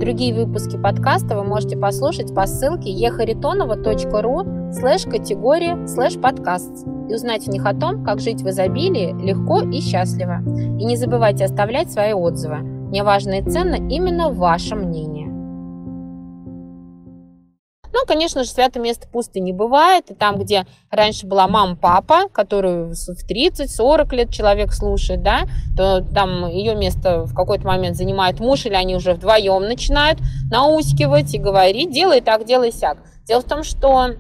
Другие 0.03 0.35
выпуски 0.35 0.77
подкаста 0.77 1.37
вы 1.37 1.45
можете 1.45 1.77
послушать 1.77 2.35
по 2.35 2.45
ссылке 2.45 2.91
ехаритонова.ру 2.91 4.73
слэш 4.73 5.05
категория 5.05 5.87
слэш 5.87 6.21
подкаст 6.21 6.85
и 7.09 7.15
узнать 7.15 7.47
у 7.47 7.53
них 7.53 7.65
о 7.65 7.73
том, 7.73 8.03
как 8.03 8.19
жить 8.19 8.43
в 8.43 8.49
изобилии 8.49 9.15
легко 9.23 9.61
и 9.61 9.81
счастливо. 9.81 10.43
И 10.81 10.85
не 10.85 10.97
забывайте 10.97 11.45
оставлять 11.45 11.93
свои 11.93 12.15
отзывы. 12.15 12.57
Мне 12.57 13.05
важно 13.05 13.35
и 13.35 13.49
ценно 13.49 13.77
именно 13.77 14.29
ваше 14.31 14.75
мнение. 14.75 15.32
Ну, 17.93 18.07
конечно 18.07 18.43
же, 18.43 18.51
святое 18.51 18.83
место 18.83 19.07
пусто 19.07 19.39
не 19.41 19.53
бывает. 19.53 20.11
И 20.11 20.15
там, 20.15 20.39
где 20.39 20.67
раньше 20.91 21.27
была 21.27 21.47
мама-папа, 21.47 22.29
которую 22.33 22.95
в 22.95 23.31
30-40 23.31 24.15
лет 24.15 24.33
человек 24.33 24.73
слушает, 24.73 25.23
да, 25.23 25.43
то 25.77 26.01
там 26.01 26.49
ее 26.49 26.75
место 26.75 27.25
в 27.25 27.35
какой-то 27.35 27.67
момент 27.67 27.97
занимает 27.97 28.41
муж, 28.41 28.67
или 28.67 28.75
они 28.75 28.97
уже 28.97 29.15
вдвоем 29.15 29.63
начинают 29.63 30.19
наускивать 30.51 31.35
и 31.35 31.39
говорить, 31.39 31.93
делай 31.93 32.21
так, 32.21 32.45
делай 32.47 32.73
сяк. 32.73 32.99
Дело 33.27 33.41
в 33.41 33.45
том, 33.45 33.63
что 33.63 34.15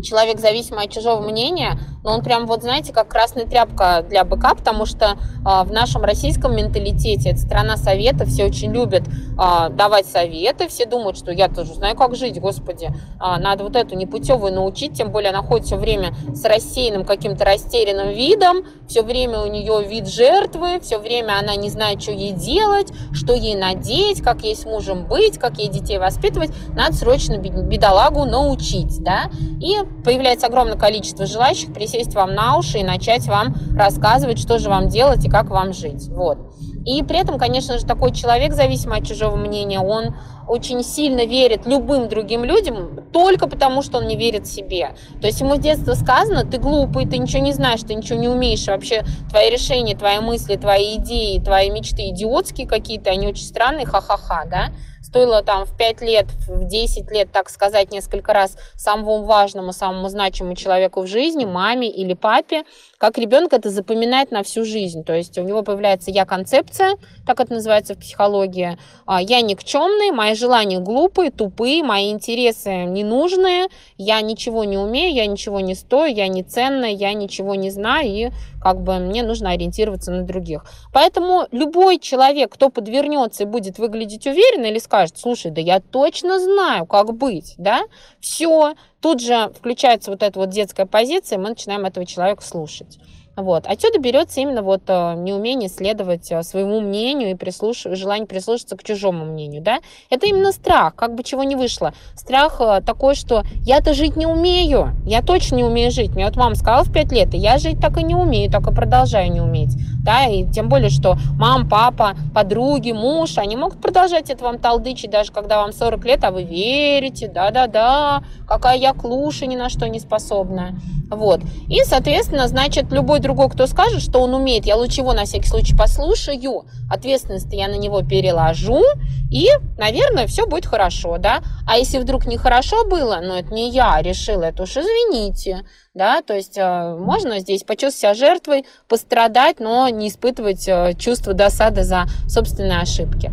человек 0.00 0.40
зависимый 0.40 0.86
от 0.86 0.90
чужого 0.90 1.20
мнения, 1.20 1.78
но 2.02 2.12
он 2.14 2.22
прям 2.22 2.46
вот, 2.46 2.62
знаете, 2.62 2.92
как 2.92 3.08
красная 3.08 3.44
тряпка 3.44 4.04
для 4.08 4.24
быка, 4.24 4.54
потому 4.54 4.86
что 4.86 5.16
э, 5.16 5.64
в 5.64 5.70
нашем 5.70 6.02
российском 6.02 6.56
менталитете 6.56 7.30
это 7.30 7.38
страна 7.40 7.76
советов, 7.76 8.28
все 8.28 8.46
очень 8.46 8.72
любят 8.72 9.02
э, 9.06 9.68
давать 9.70 10.06
советы, 10.06 10.68
все 10.68 10.86
думают, 10.86 11.18
что 11.18 11.30
я 11.30 11.48
тоже 11.48 11.74
знаю, 11.74 11.94
как 11.94 12.16
жить, 12.16 12.40
господи, 12.40 12.86
э, 12.86 12.92
надо 13.18 13.64
вот 13.64 13.76
эту 13.76 13.94
непутевую 13.94 14.52
научить, 14.54 14.94
тем 14.94 15.12
более 15.12 15.30
она 15.30 15.42
ходит 15.42 15.66
все 15.66 15.76
время 15.76 16.14
с 16.34 16.42
рассеянным 16.44 17.04
каким-то 17.04 17.44
растерянным 17.44 18.08
видом, 18.08 18.64
все 18.88 19.02
время 19.02 19.40
у 19.42 19.46
нее 19.46 19.84
вид 19.86 20.08
жертвы, 20.08 20.80
все 20.80 20.98
время 20.98 21.38
она 21.38 21.54
не 21.54 21.68
знает, 21.68 22.02
что 22.02 22.12
ей 22.12 22.32
делать, 22.32 22.92
что 23.12 23.34
ей 23.34 23.56
надеть, 23.56 24.22
как 24.22 24.42
ей 24.42 24.56
с 24.56 24.64
мужем 24.64 25.06
быть, 25.06 25.38
как 25.38 25.58
ей 25.58 25.68
детей 25.68 25.98
воспитывать, 25.98 26.50
надо 26.74 26.94
срочно 26.94 27.36
бедолагу 27.36 28.24
научить, 28.24 29.02
да, 29.02 29.30
и 29.60 29.81
появляется 30.04 30.46
огромное 30.46 30.76
количество 30.76 31.26
желающих 31.26 31.72
присесть 31.72 32.14
вам 32.14 32.34
на 32.34 32.56
уши 32.56 32.78
и 32.78 32.84
начать 32.84 33.26
вам 33.26 33.54
рассказывать, 33.76 34.38
что 34.38 34.58
же 34.58 34.68
вам 34.68 34.88
делать 34.88 35.24
и 35.24 35.30
как 35.30 35.50
вам 35.50 35.72
жить. 35.72 36.08
Вот. 36.08 36.38
И 36.84 37.02
при 37.04 37.20
этом, 37.20 37.38
конечно 37.38 37.78
же, 37.78 37.86
такой 37.86 38.12
человек, 38.12 38.54
зависимый 38.54 38.98
от 38.98 39.06
чужого 39.06 39.36
мнения, 39.36 39.80
он 39.80 40.16
очень 40.48 40.82
сильно 40.82 41.24
верит 41.24 41.66
любым 41.66 42.08
другим 42.08 42.44
людям 42.44 43.04
только 43.12 43.46
потому, 43.46 43.82
что 43.82 43.98
он 43.98 44.08
не 44.08 44.16
верит 44.16 44.46
себе. 44.46 44.90
То 45.20 45.28
есть 45.28 45.40
ему 45.40 45.54
с 45.54 45.60
детства 45.60 45.94
сказано, 45.94 46.44
ты 46.44 46.58
глупый, 46.58 47.06
ты 47.06 47.18
ничего 47.18 47.42
не 47.42 47.52
знаешь, 47.52 47.80
ты 47.82 47.94
ничего 47.94 48.18
не 48.18 48.28
умеешь, 48.28 48.66
вообще 48.66 49.04
твои 49.30 49.50
решения, 49.50 49.96
твои 49.96 50.18
мысли, 50.18 50.56
твои 50.56 50.96
идеи, 50.96 51.38
твои 51.38 51.70
мечты 51.70 52.08
идиотские 52.08 52.66
какие-то, 52.66 53.10
они 53.10 53.28
очень 53.28 53.44
странные, 53.44 53.86
ха-ха-ха, 53.86 54.44
да? 54.46 54.72
Стоило 55.12 55.42
там 55.42 55.66
в 55.66 55.76
5 55.76 56.00
лет, 56.00 56.26
в 56.48 56.66
10 56.66 57.10
лет, 57.10 57.30
так 57.30 57.50
сказать, 57.50 57.92
несколько 57.92 58.32
раз 58.32 58.56
самому 58.76 59.24
важному, 59.24 59.74
самому 59.74 60.08
значимому 60.08 60.56
человеку 60.56 61.02
в 61.02 61.06
жизни, 61.06 61.44
маме 61.44 61.90
или 61.90 62.14
папе, 62.14 62.62
как 62.96 63.18
ребенок 63.18 63.52
это 63.52 63.68
запоминает 63.68 64.30
на 64.30 64.42
всю 64.42 64.64
жизнь. 64.64 65.04
То 65.04 65.12
есть 65.12 65.36
у 65.36 65.42
него 65.42 65.62
появляется 65.62 66.10
я-концепция, 66.10 66.96
так 67.26 67.40
это 67.40 67.52
называется 67.52 67.94
в 67.94 67.98
психологии. 67.98 68.78
«А, 69.04 69.20
я 69.20 69.42
никчемный, 69.42 70.12
мои 70.12 70.34
желания 70.34 70.78
глупые, 70.78 71.30
тупые, 71.30 71.84
мои 71.84 72.10
интересы 72.10 72.84
ненужные, 72.84 73.66
я 73.98 74.22
ничего 74.22 74.64
не 74.64 74.78
умею, 74.78 75.14
я 75.14 75.26
ничего 75.26 75.60
не 75.60 75.74
стою, 75.74 76.14
я 76.14 76.26
не 76.28 76.42
ценная, 76.42 76.90
я 76.90 77.12
ничего 77.12 77.54
не 77.54 77.68
знаю, 77.68 78.08
и 78.08 78.30
как 78.62 78.80
бы 78.80 78.98
мне 78.98 79.22
нужно 79.22 79.50
ориентироваться 79.50 80.12
на 80.12 80.22
других. 80.22 80.64
Поэтому 80.92 81.46
любой 81.50 81.98
человек, 81.98 82.52
кто 82.52 82.68
подвернется 82.68 83.42
и 83.42 83.46
будет 83.46 83.78
выглядеть 83.78 84.26
уверенно 84.26 84.66
или 84.66 84.78
скажет, 84.78 85.18
слушай, 85.18 85.50
да 85.50 85.60
я 85.60 85.80
точно 85.80 86.38
знаю, 86.38 86.86
как 86.86 87.14
быть, 87.14 87.54
да, 87.58 87.82
все, 88.20 88.74
тут 89.00 89.20
же 89.20 89.52
включается 89.58 90.10
вот 90.10 90.22
эта 90.22 90.38
вот 90.38 90.50
детская 90.50 90.86
позиция, 90.86 91.38
и 91.38 91.40
мы 91.40 91.50
начинаем 91.50 91.84
этого 91.84 92.06
человека 92.06 92.42
слушать. 92.42 92.98
Вот. 93.36 93.66
Отсюда 93.66 93.98
берется 93.98 94.40
именно 94.40 94.62
вот 94.62 94.82
э, 94.88 95.14
неумение 95.16 95.70
следовать 95.70 96.30
э, 96.30 96.42
своему 96.42 96.80
мнению 96.80 97.30
и 97.30 97.34
прислуш... 97.34 97.86
желание 97.92 98.26
прислушаться 98.26 98.76
к 98.76 98.82
чужому 98.82 99.24
мнению. 99.24 99.62
Да? 99.62 99.78
Это 100.10 100.26
именно 100.26 100.52
страх, 100.52 100.94
как 100.94 101.14
бы 101.14 101.22
чего 101.22 101.42
не 101.42 101.56
вышло. 101.56 101.94
Страх 102.14 102.60
э, 102.60 102.82
такой, 102.84 103.14
что 103.14 103.42
я-то 103.64 103.94
жить 103.94 104.16
не 104.16 104.26
умею, 104.26 104.90
я 105.06 105.22
точно 105.22 105.56
не 105.56 105.64
умею 105.64 105.90
жить. 105.90 106.10
Мне 106.10 106.26
вот 106.26 106.36
мама 106.36 106.54
сказала 106.56 106.84
в 106.84 106.92
5 106.92 107.12
лет, 107.12 107.34
и 107.34 107.38
я 107.38 107.56
жить 107.56 107.80
так 107.80 107.96
и 107.96 108.04
не 108.04 108.14
умею, 108.14 108.50
так 108.50 108.66
и 108.66 108.74
продолжаю 108.74 109.32
не 109.32 109.40
уметь. 109.40 109.76
Да? 110.02 110.26
И 110.26 110.44
тем 110.44 110.68
более, 110.68 110.90
что 110.90 111.16
мама, 111.38 111.68
папа, 111.68 112.16
подруги, 112.34 112.92
муж, 112.92 113.38
они 113.38 113.56
могут 113.56 113.80
продолжать 113.80 114.30
это 114.30 114.44
вам 114.44 114.58
толдычить, 114.58 115.10
даже 115.10 115.32
когда 115.32 115.62
вам 115.62 115.72
40 115.72 116.04
лет, 116.04 116.24
а 116.24 116.30
вы 116.30 116.42
верите, 116.42 117.28
да-да-да, 117.28 118.22
какая 118.46 118.78
я 118.78 118.92
клуша, 118.92 119.46
ни 119.46 119.56
на 119.56 119.68
что 119.68 119.88
не 119.88 120.00
способная. 120.00 120.74
Вот. 121.10 121.40
И, 121.68 121.82
соответственно, 121.84 122.48
значит, 122.48 122.90
любой 122.90 123.20
другой, 123.20 123.50
кто 123.50 123.66
скажет, 123.66 124.02
что 124.02 124.20
он 124.20 124.34
умеет, 124.34 124.64
я 124.64 124.76
лучше 124.76 125.02
его 125.02 125.12
на 125.12 125.24
всякий 125.24 125.48
случай 125.48 125.76
послушаю, 125.76 126.64
ответственность 126.90 127.52
я 127.52 127.68
на 127.68 127.76
него 127.76 128.02
переложу, 128.02 128.82
и, 129.30 129.48
наверное, 129.78 130.26
все 130.26 130.46
будет 130.46 130.66
хорошо, 130.66 131.18
да. 131.18 131.42
А 131.66 131.76
если 131.76 131.98
вдруг 131.98 132.26
нехорошо 132.26 132.86
было, 132.86 133.20
но 133.22 133.38
это 133.38 133.52
не 133.52 133.70
я 133.70 134.00
решила, 134.00 134.44
это 134.44 134.62
уж 134.62 134.76
извините, 134.76 135.64
да, 135.94 136.22
то 136.22 136.34
есть 136.34 136.56
э, 136.56 136.96
можно 136.98 137.38
здесь 137.40 137.64
почувствовать 137.64 137.96
себя 137.96 138.14
жертвой, 138.14 138.64
пострадать, 138.88 139.60
но 139.60 139.86
не 139.90 140.08
испытывать 140.08 140.66
э, 140.66 140.94
чувство 140.98 141.34
досады 141.34 141.82
за 141.82 142.04
собственные 142.26 142.80
ошибки. 142.80 143.30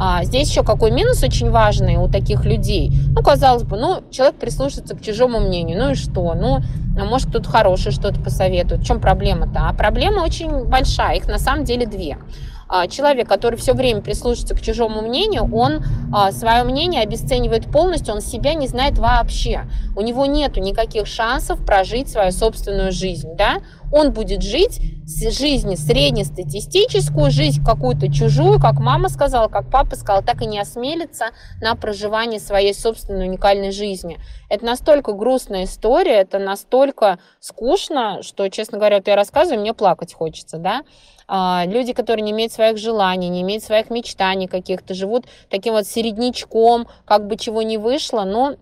А 0.00 0.24
здесь 0.24 0.48
еще 0.48 0.64
какой 0.64 0.90
минус 0.90 1.22
очень 1.22 1.50
важный 1.50 1.96
у 1.96 2.08
таких 2.08 2.46
людей. 2.46 2.90
Ну, 3.10 3.22
казалось 3.22 3.64
бы, 3.64 3.76
ну, 3.76 4.02
человек 4.10 4.36
прислушивается 4.36 4.96
к 4.96 5.02
чужому 5.02 5.38
мнению, 5.38 5.78
ну 5.78 5.90
и 5.90 5.94
что? 5.94 6.32
Ну, 6.32 6.60
а 6.98 7.04
может, 7.04 7.28
кто-то 7.28 7.50
хороший 7.50 7.92
что-то 7.92 8.18
посоветует. 8.20 8.80
В 8.80 8.86
чем 8.86 9.00
проблема-то? 9.00 9.68
А 9.68 9.74
проблема 9.74 10.22
очень 10.22 10.64
большая, 10.64 11.16
их 11.16 11.26
на 11.28 11.38
самом 11.38 11.64
деле 11.64 11.86
две. 11.86 12.16
А, 12.68 12.86
человек, 12.86 13.28
который 13.28 13.56
все 13.56 13.72
время 13.72 14.02
прислушивается 14.02 14.54
к 14.54 14.60
чужому 14.60 15.00
мнению, 15.00 15.48
он 15.54 15.82
а, 16.12 16.32
свое 16.32 16.64
мнение 16.64 17.02
обесценивает 17.02 17.70
полностью, 17.70 18.14
он 18.14 18.20
себя 18.20 18.54
не 18.54 18.68
знает 18.68 18.98
вообще. 18.98 19.62
У 19.96 20.02
него 20.02 20.26
нет 20.26 20.56
никаких 20.56 21.06
шансов 21.06 21.64
прожить 21.64 22.10
свою 22.10 22.30
собственную 22.30 22.92
жизнь. 22.92 23.34
Да? 23.36 23.62
Он 23.90 24.12
будет 24.12 24.42
жить 24.42 24.80
жизнь 25.06 25.74
среднестатистическую, 25.76 27.30
жизнь 27.30 27.64
какую-то 27.64 28.12
чужую, 28.12 28.60
как 28.60 28.74
мама 28.74 29.08
сказала, 29.08 29.48
как 29.48 29.70
папа 29.70 29.96
сказал, 29.96 30.22
так 30.22 30.42
и 30.42 30.46
не 30.46 30.60
осмелится 30.60 31.30
на 31.62 31.74
проживание 31.74 32.38
своей 32.38 32.74
собственной 32.74 33.26
уникальной 33.26 33.70
жизни. 33.70 34.18
Это 34.50 34.66
настолько 34.66 35.12
грустная 35.12 35.64
история, 35.64 36.16
это 36.20 36.38
настолько 36.38 37.18
скучно, 37.40 38.22
что, 38.22 38.48
честно 38.50 38.76
говоря, 38.76 38.98
вот 38.98 39.08
я 39.08 39.16
рассказываю, 39.16 39.60
мне 39.60 39.72
плакать 39.72 40.12
хочется, 40.12 40.58
да. 40.58 40.82
А, 41.28 41.64
люди, 41.66 41.92
которые 41.92 42.24
не 42.24 42.32
имеют 42.32 42.52
своих 42.52 42.78
желаний, 42.78 43.28
не 43.28 43.42
имеют 43.42 43.62
своих 43.62 43.90
мечтаний 43.90 44.48
каких-то, 44.48 44.94
живут 44.94 45.26
таким 45.50 45.74
вот 45.74 45.86
середнячком, 45.86 46.88
как 47.04 47.26
бы 47.26 47.36
чего 47.36 47.60
не 47.60 47.76
вышло, 47.76 48.24
но 48.24 48.56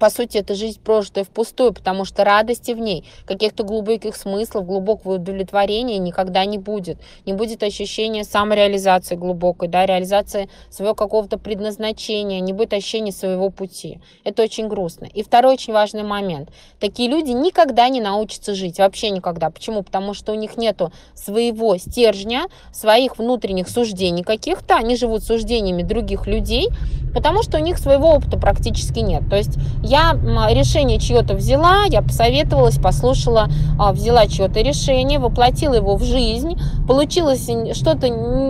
по 0.00 0.08
сути, 0.08 0.38
это 0.38 0.54
жизнь 0.54 0.80
прожитая 0.82 1.24
впустую, 1.24 1.74
потому 1.74 2.06
что 2.06 2.24
радости 2.24 2.72
в 2.72 2.78
ней, 2.80 3.04
каких-то 3.26 3.62
глубоких 3.64 4.16
смыслов, 4.16 4.66
глубокого 4.66 5.16
удовлетворения 5.16 5.98
никогда 5.98 6.46
не 6.46 6.56
будет. 6.56 6.98
Не 7.26 7.34
будет 7.34 7.62
ощущения 7.62 8.24
самореализации 8.24 9.14
глубокой, 9.14 9.68
да, 9.68 9.84
реализации 9.84 10.48
своего 10.70 10.94
какого-то 10.94 11.38
предназначения, 11.38 12.40
не 12.40 12.54
будет 12.54 12.72
ощущения 12.72 13.12
своего 13.12 13.50
пути. 13.50 14.00
Это 14.24 14.42
очень 14.42 14.68
грустно. 14.68 15.04
И 15.04 15.22
второй 15.22 15.54
очень 15.54 15.74
важный 15.74 16.02
момент. 16.02 16.48
Такие 16.78 17.10
люди 17.10 17.32
никогда 17.32 17.88
не 17.90 18.00
научатся 18.00 18.54
жить, 18.54 18.78
вообще 18.78 19.10
никогда. 19.10 19.50
Почему? 19.50 19.82
Потому 19.82 20.14
что 20.14 20.32
у 20.32 20.34
них 20.34 20.56
нету 20.56 20.92
своего 21.14 21.76
стержня, 21.76 22.46
своих 22.72 23.18
внутренних 23.18 23.68
суждений 23.68 24.22
каких-то, 24.22 24.76
они 24.76 24.96
живут 24.96 25.24
суждениями 25.24 25.82
других 25.82 26.26
людей, 26.26 26.68
потому 27.12 27.42
что 27.42 27.58
у 27.58 27.60
них 27.60 27.76
своего 27.76 28.14
опыта 28.14 28.38
практически 28.38 29.00
нет. 29.00 29.28
То 29.28 29.36
есть 29.36 29.58
я 29.90 30.12
решение 30.50 30.98
чье-то 30.98 31.34
взяла, 31.34 31.84
я 31.90 32.00
посоветовалась, 32.00 32.78
послушала, 32.78 33.48
а, 33.78 33.92
взяла 33.92 34.26
чье-то 34.26 34.60
решение, 34.60 35.18
воплотила 35.18 35.74
его 35.74 35.96
в 35.96 36.04
жизнь, 36.04 36.60
получилось 36.86 37.50
что-то 37.74 38.06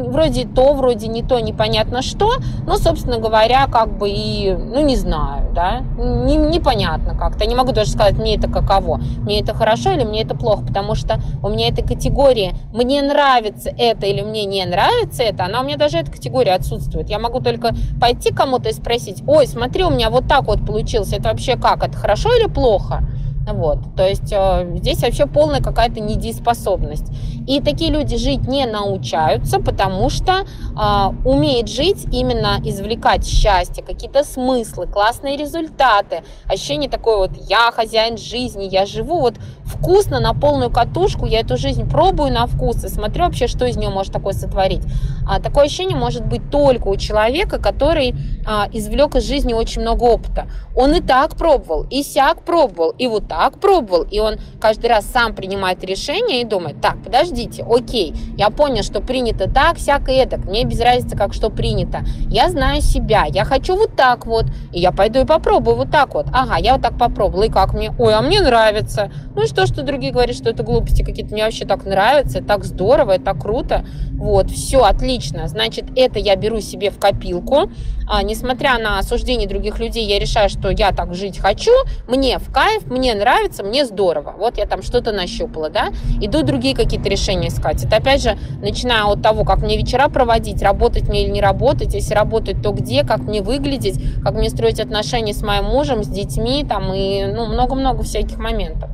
вроде 0.08 0.46
то, 0.46 0.74
вроде 0.74 1.08
не 1.08 1.22
то, 1.22 1.40
непонятно 1.40 2.02
что, 2.02 2.34
но, 2.66 2.76
собственно 2.76 3.18
говоря, 3.18 3.66
как 3.68 3.96
бы 3.96 4.10
и, 4.10 4.52
ну, 4.52 4.84
не 4.84 4.96
знаю, 4.96 5.50
да, 5.54 5.80
не, 5.96 6.36
непонятно 6.36 7.14
как-то, 7.14 7.46
не 7.46 7.54
могу 7.54 7.72
даже 7.72 7.90
сказать, 7.90 8.18
мне 8.18 8.36
это 8.36 8.48
каково, 8.48 9.00
мне 9.22 9.40
это 9.40 9.54
хорошо 9.54 9.92
или 9.92 10.04
мне 10.04 10.22
это 10.22 10.34
плохо, 10.34 10.64
потому 10.66 10.94
что 10.94 11.20
у 11.42 11.48
меня 11.48 11.68
эта 11.68 11.82
категория, 11.82 12.52
мне 12.72 13.00
нравится 13.00 13.70
это 13.78 14.06
или 14.06 14.20
мне 14.20 14.44
не 14.44 14.64
нравится 14.66 15.22
это, 15.22 15.46
она 15.46 15.62
у 15.62 15.64
меня 15.64 15.78
даже 15.78 15.96
эта 15.98 16.10
категория 16.10 16.52
отсутствует, 16.52 17.08
я 17.08 17.18
могу 17.18 17.40
только 17.40 17.74
пойти 17.98 18.30
кому-то 18.30 18.68
и 18.68 18.72
спросить, 18.72 19.22
ой, 19.26 19.46
смотри, 19.46 19.84
у 19.84 19.90
меня 19.90 20.10
вот 20.10 20.28
так 20.28 20.44
вот 20.44 20.66
получилось, 20.66 21.14
это 21.14 21.29
вообще 21.30 21.56
как? 21.56 21.82
Это 21.82 21.96
хорошо 21.96 22.34
или 22.36 22.46
плохо? 22.46 23.02
Вот, 23.52 23.78
то 23.96 24.06
есть 24.06 24.32
э, 24.32 24.76
здесь 24.76 25.02
вообще 25.02 25.26
полная 25.26 25.60
какая-то 25.60 26.00
недееспособность. 26.00 27.06
И 27.46 27.60
такие 27.60 27.90
люди 27.90 28.16
жить 28.16 28.46
не 28.46 28.66
научаются, 28.66 29.60
потому 29.60 30.08
что 30.10 30.32
э, 30.42 31.28
умеет 31.28 31.68
жить 31.68 32.06
именно 32.12 32.60
извлекать 32.64 33.26
счастье, 33.26 33.82
какие-то 33.82 34.24
смыслы, 34.24 34.86
классные 34.86 35.36
результаты, 35.36 36.22
ощущение 36.46 36.88
такое 36.88 37.16
вот 37.16 37.30
я 37.48 37.70
хозяин 37.72 38.16
жизни, 38.16 38.68
я 38.70 38.86
живу 38.86 39.20
вот 39.20 39.34
вкусно 39.64 40.20
на 40.20 40.34
полную 40.34 40.70
катушку, 40.70 41.26
я 41.26 41.40
эту 41.40 41.56
жизнь 41.56 41.88
пробую 41.88 42.32
на 42.32 42.46
вкус 42.46 42.84
и 42.84 42.88
смотрю 42.88 43.24
вообще, 43.24 43.46
что 43.46 43.64
из 43.64 43.76
нее 43.76 43.90
может 43.90 44.12
такое 44.12 44.32
сотворить. 44.32 44.82
А, 45.26 45.40
такое 45.40 45.64
ощущение 45.64 45.96
может 45.96 46.26
быть 46.26 46.50
только 46.50 46.88
у 46.88 46.96
человека, 46.96 47.58
который 47.58 48.14
а, 48.46 48.68
извлек 48.72 49.16
из 49.16 49.24
жизни 49.26 49.52
очень 49.52 49.82
много 49.82 50.04
опыта. 50.04 50.46
Он 50.76 50.94
и 50.94 51.00
так 51.00 51.36
пробовал, 51.36 51.86
и 51.90 52.02
сяк 52.02 52.42
пробовал, 52.44 52.90
и 52.98 53.06
вот 53.06 53.28
так 53.28 53.39
пробовал, 53.48 54.02
и 54.02 54.18
он 54.18 54.36
каждый 54.60 54.90
раз 54.90 55.06
сам 55.06 55.34
принимает 55.34 55.82
решение 55.84 56.42
и 56.42 56.44
думает, 56.44 56.80
так, 56.82 57.02
подожди, 57.02 57.30
подождите, 57.30 57.64
окей, 57.68 58.14
я 58.36 58.50
понял, 58.50 58.82
что 58.82 59.00
принято 59.00 59.48
так, 59.50 59.76
всякое 59.76 60.22
это, 60.22 60.38
мне 60.38 60.64
без 60.64 60.80
разницы, 60.80 61.16
как 61.16 61.32
что 61.32 61.50
принято. 61.50 62.00
Я 62.28 62.48
знаю 62.48 62.82
себя, 62.82 63.24
я 63.28 63.44
хочу 63.44 63.76
вот 63.76 63.96
так 63.96 64.26
вот, 64.26 64.46
и 64.72 64.80
я 64.80 64.92
пойду 64.92 65.20
и 65.20 65.24
попробую 65.24 65.76
вот 65.76 65.90
так 65.90 66.14
вот. 66.14 66.26
Ага, 66.32 66.56
я 66.58 66.74
вот 66.74 66.82
так 66.82 66.98
попробовала, 66.98 67.44
и 67.44 67.48
как 67.48 67.74
мне? 67.74 67.92
Ой, 67.98 68.14
а 68.14 68.20
мне 68.20 68.40
нравится. 68.40 69.10
Ну 69.34 69.42
и 69.42 69.46
что, 69.46 69.66
что 69.66 69.82
другие 69.82 70.12
говорят, 70.12 70.36
что 70.36 70.50
это 70.50 70.62
глупости 70.62 71.02
какие-то, 71.02 71.32
мне 71.32 71.44
вообще 71.44 71.64
так 71.64 71.84
нравится, 71.84 72.42
так 72.42 72.64
здорово, 72.64 73.12
это 73.12 73.24
так 73.26 73.40
круто. 73.40 73.84
Вот, 74.12 74.50
все, 74.50 74.82
отлично. 74.82 75.48
Значит, 75.48 75.86
это 75.96 76.18
я 76.18 76.36
беру 76.36 76.60
себе 76.60 76.90
в 76.90 76.98
копилку. 76.98 77.70
А, 78.06 78.22
несмотря 78.22 78.78
на 78.78 78.98
осуждение 78.98 79.48
других 79.48 79.78
людей, 79.78 80.04
я 80.04 80.18
решаю, 80.18 80.48
что 80.48 80.70
я 80.70 80.90
так 80.90 81.14
жить 81.14 81.38
хочу, 81.38 81.70
мне 82.08 82.38
в 82.38 82.52
кайф, 82.52 82.86
мне 82.86 83.14
нравится, 83.20 83.62
мне 83.62 83.84
здорово. 83.84 84.34
Вот 84.36 84.58
я 84.58 84.66
там 84.66 84.82
что-то 84.82 85.12
нащупала, 85.12 85.70
да, 85.70 85.90
иду 86.20 86.42
другие 86.42 86.74
какие-то 86.74 87.08
решения 87.08 87.48
искать. 87.48 87.84
Это 87.84 87.96
опять 87.96 88.22
же, 88.22 88.36
начиная 88.60 89.04
от 89.04 89.22
того, 89.22 89.44
как 89.44 89.58
мне 89.58 89.76
вечера 89.76 90.08
проводить, 90.08 90.62
работать 90.62 91.08
мне 91.08 91.24
или 91.24 91.30
не 91.30 91.40
работать, 91.40 91.94
если 91.94 92.14
работать, 92.14 92.62
то 92.62 92.72
где, 92.72 93.04
как 93.04 93.20
мне 93.20 93.42
выглядеть, 93.42 94.02
как 94.22 94.34
мне 94.34 94.50
строить 94.50 94.80
отношения 94.80 95.34
с 95.34 95.42
моим 95.42 95.64
мужем, 95.64 96.02
с 96.02 96.08
детьми, 96.08 96.64
там, 96.68 96.92
и, 96.92 97.24
ну, 97.26 97.46
много-много 97.46 98.02
всяких 98.02 98.38
моментов. 98.38 98.90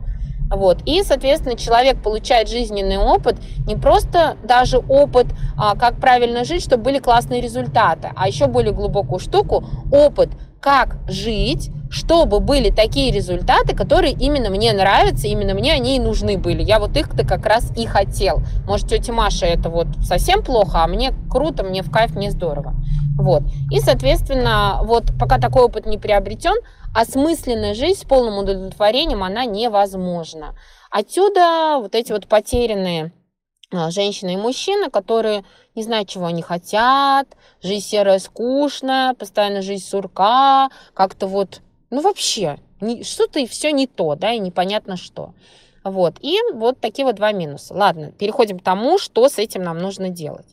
Вот. 0.50 0.78
И, 0.86 1.02
соответственно, 1.02 1.56
человек 1.56 2.00
получает 2.02 2.48
жизненный 2.48 2.98
опыт, 2.98 3.36
не 3.66 3.76
просто 3.76 4.36
даже 4.44 4.78
опыт, 4.78 5.26
а, 5.56 5.76
как 5.76 5.96
правильно 5.96 6.44
жить, 6.44 6.62
чтобы 6.62 6.84
были 6.84 6.98
классные 6.98 7.40
результаты, 7.40 8.10
а 8.14 8.28
еще 8.28 8.46
более 8.46 8.72
глубокую 8.72 9.18
штуку, 9.18 9.64
опыт, 9.90 10.30
как 10.60 10.98
жить, 11.08 11.70
чтобы 11.90 12.40
были 12.40 12.70
такие 12.70 13.12
результаты, 13.12 13.74
которые 13.74 14.12
именно 14.12 14.50
мне 14.50 14.72
нравятся, 14.72 15.28
именно 15.28 15.54
мне 15.54 15.72
они 15.72 15.96
и 15.96 16.00
нужны 16.00 16.38
были. 16.38 16.62
Я 16.62 16.78
вот 16.78 16.96
их-то 16.96 17.26
как 17.26 17.46
раз 17.46 17.70
и 17.76 17.86
хотел. 17.86 18.40
Может, 18.66 18.88
тетя 18.88 19.12
Маша 19.12 19.46
это 19.46 19.70
вот 19.70 19.88
совсем 20.02 20.42
плохо, 20.42 20.82
а 20.82 20.86
мне 20.86 21.12
круто, 21.30 21.62
мне 21.62 21.82
в 21.82 21.90
кайф, 21.90 22.14
мне 22.14 22.30
здорово. 22.30 22.74
Вот. 23.16 23.42
И, 23.70 23.80
соответственно, 23.80 24.80
вот 24.82 25.04
пока 25.18 25.38
такой 25.38 25.62
опыт 25.62 25.86
не 25.86 25.98
приобретен, 25.98 26.56
осмысленная 26.94 27.74
жизнь 27.74 28.00
с 28.00 28.04
полным 28.04 28.38
удовлетворением, 28.38 29.22
она 29.22 29.44
невозможна. 29.44 30.54
Отсюда 30.90 31.78
вот 31.78 31.94
эти 31.94 32.12
вот 32.12 32.26
потерянные 32.26 33.12
а, 33.72 33.90
женщины 33.90 34.34
и 34.34 34.36
мужчины, 34.36 34.90
которые 34.90 35.44
не 35.74 35.82
знают, 35.82 36.08
чего 36.08 36.26
они 36.26 36.42
хотят, 36.42 37.26
жизнь 37.62 37.86
серая, 37.86 38.18
скучная, 38.18 39.14
постоянно 39.14 39.60
жизнь 39.60 39.84
сурка, 39.84 40.70
как-то 40.94 41.26
вот, 41.26 41.60
ну 41.90 42.00
вообще, 42.00 42.58
что-то 43.02 43.38
и 43.38 43.46
все 43.46 43.72
не 43.72 43.86
то, 43.86 44.14
да, 44.14 44.32
и 44.32 44.38
непонятно 44.38 44.96
что. 44.96 45.34
Вот, 45.84 46.16
и 46.20 46.38
вот 46.52 46.80
такие 46.80 47.04
вот 47.04 47.14
два 47.14 47.32
минуса. 47.32 47.72
Ладно, 47.72 48.10
переходим 48.10 48.58
к 48.58 48.64
тому, 48.64 48.98
что 48.98 49.28
с 49.28 49.38
этим 49.38 49.62
нам 49.62 49.78
нужно 49.78 50.08
делать. 50.08 50.46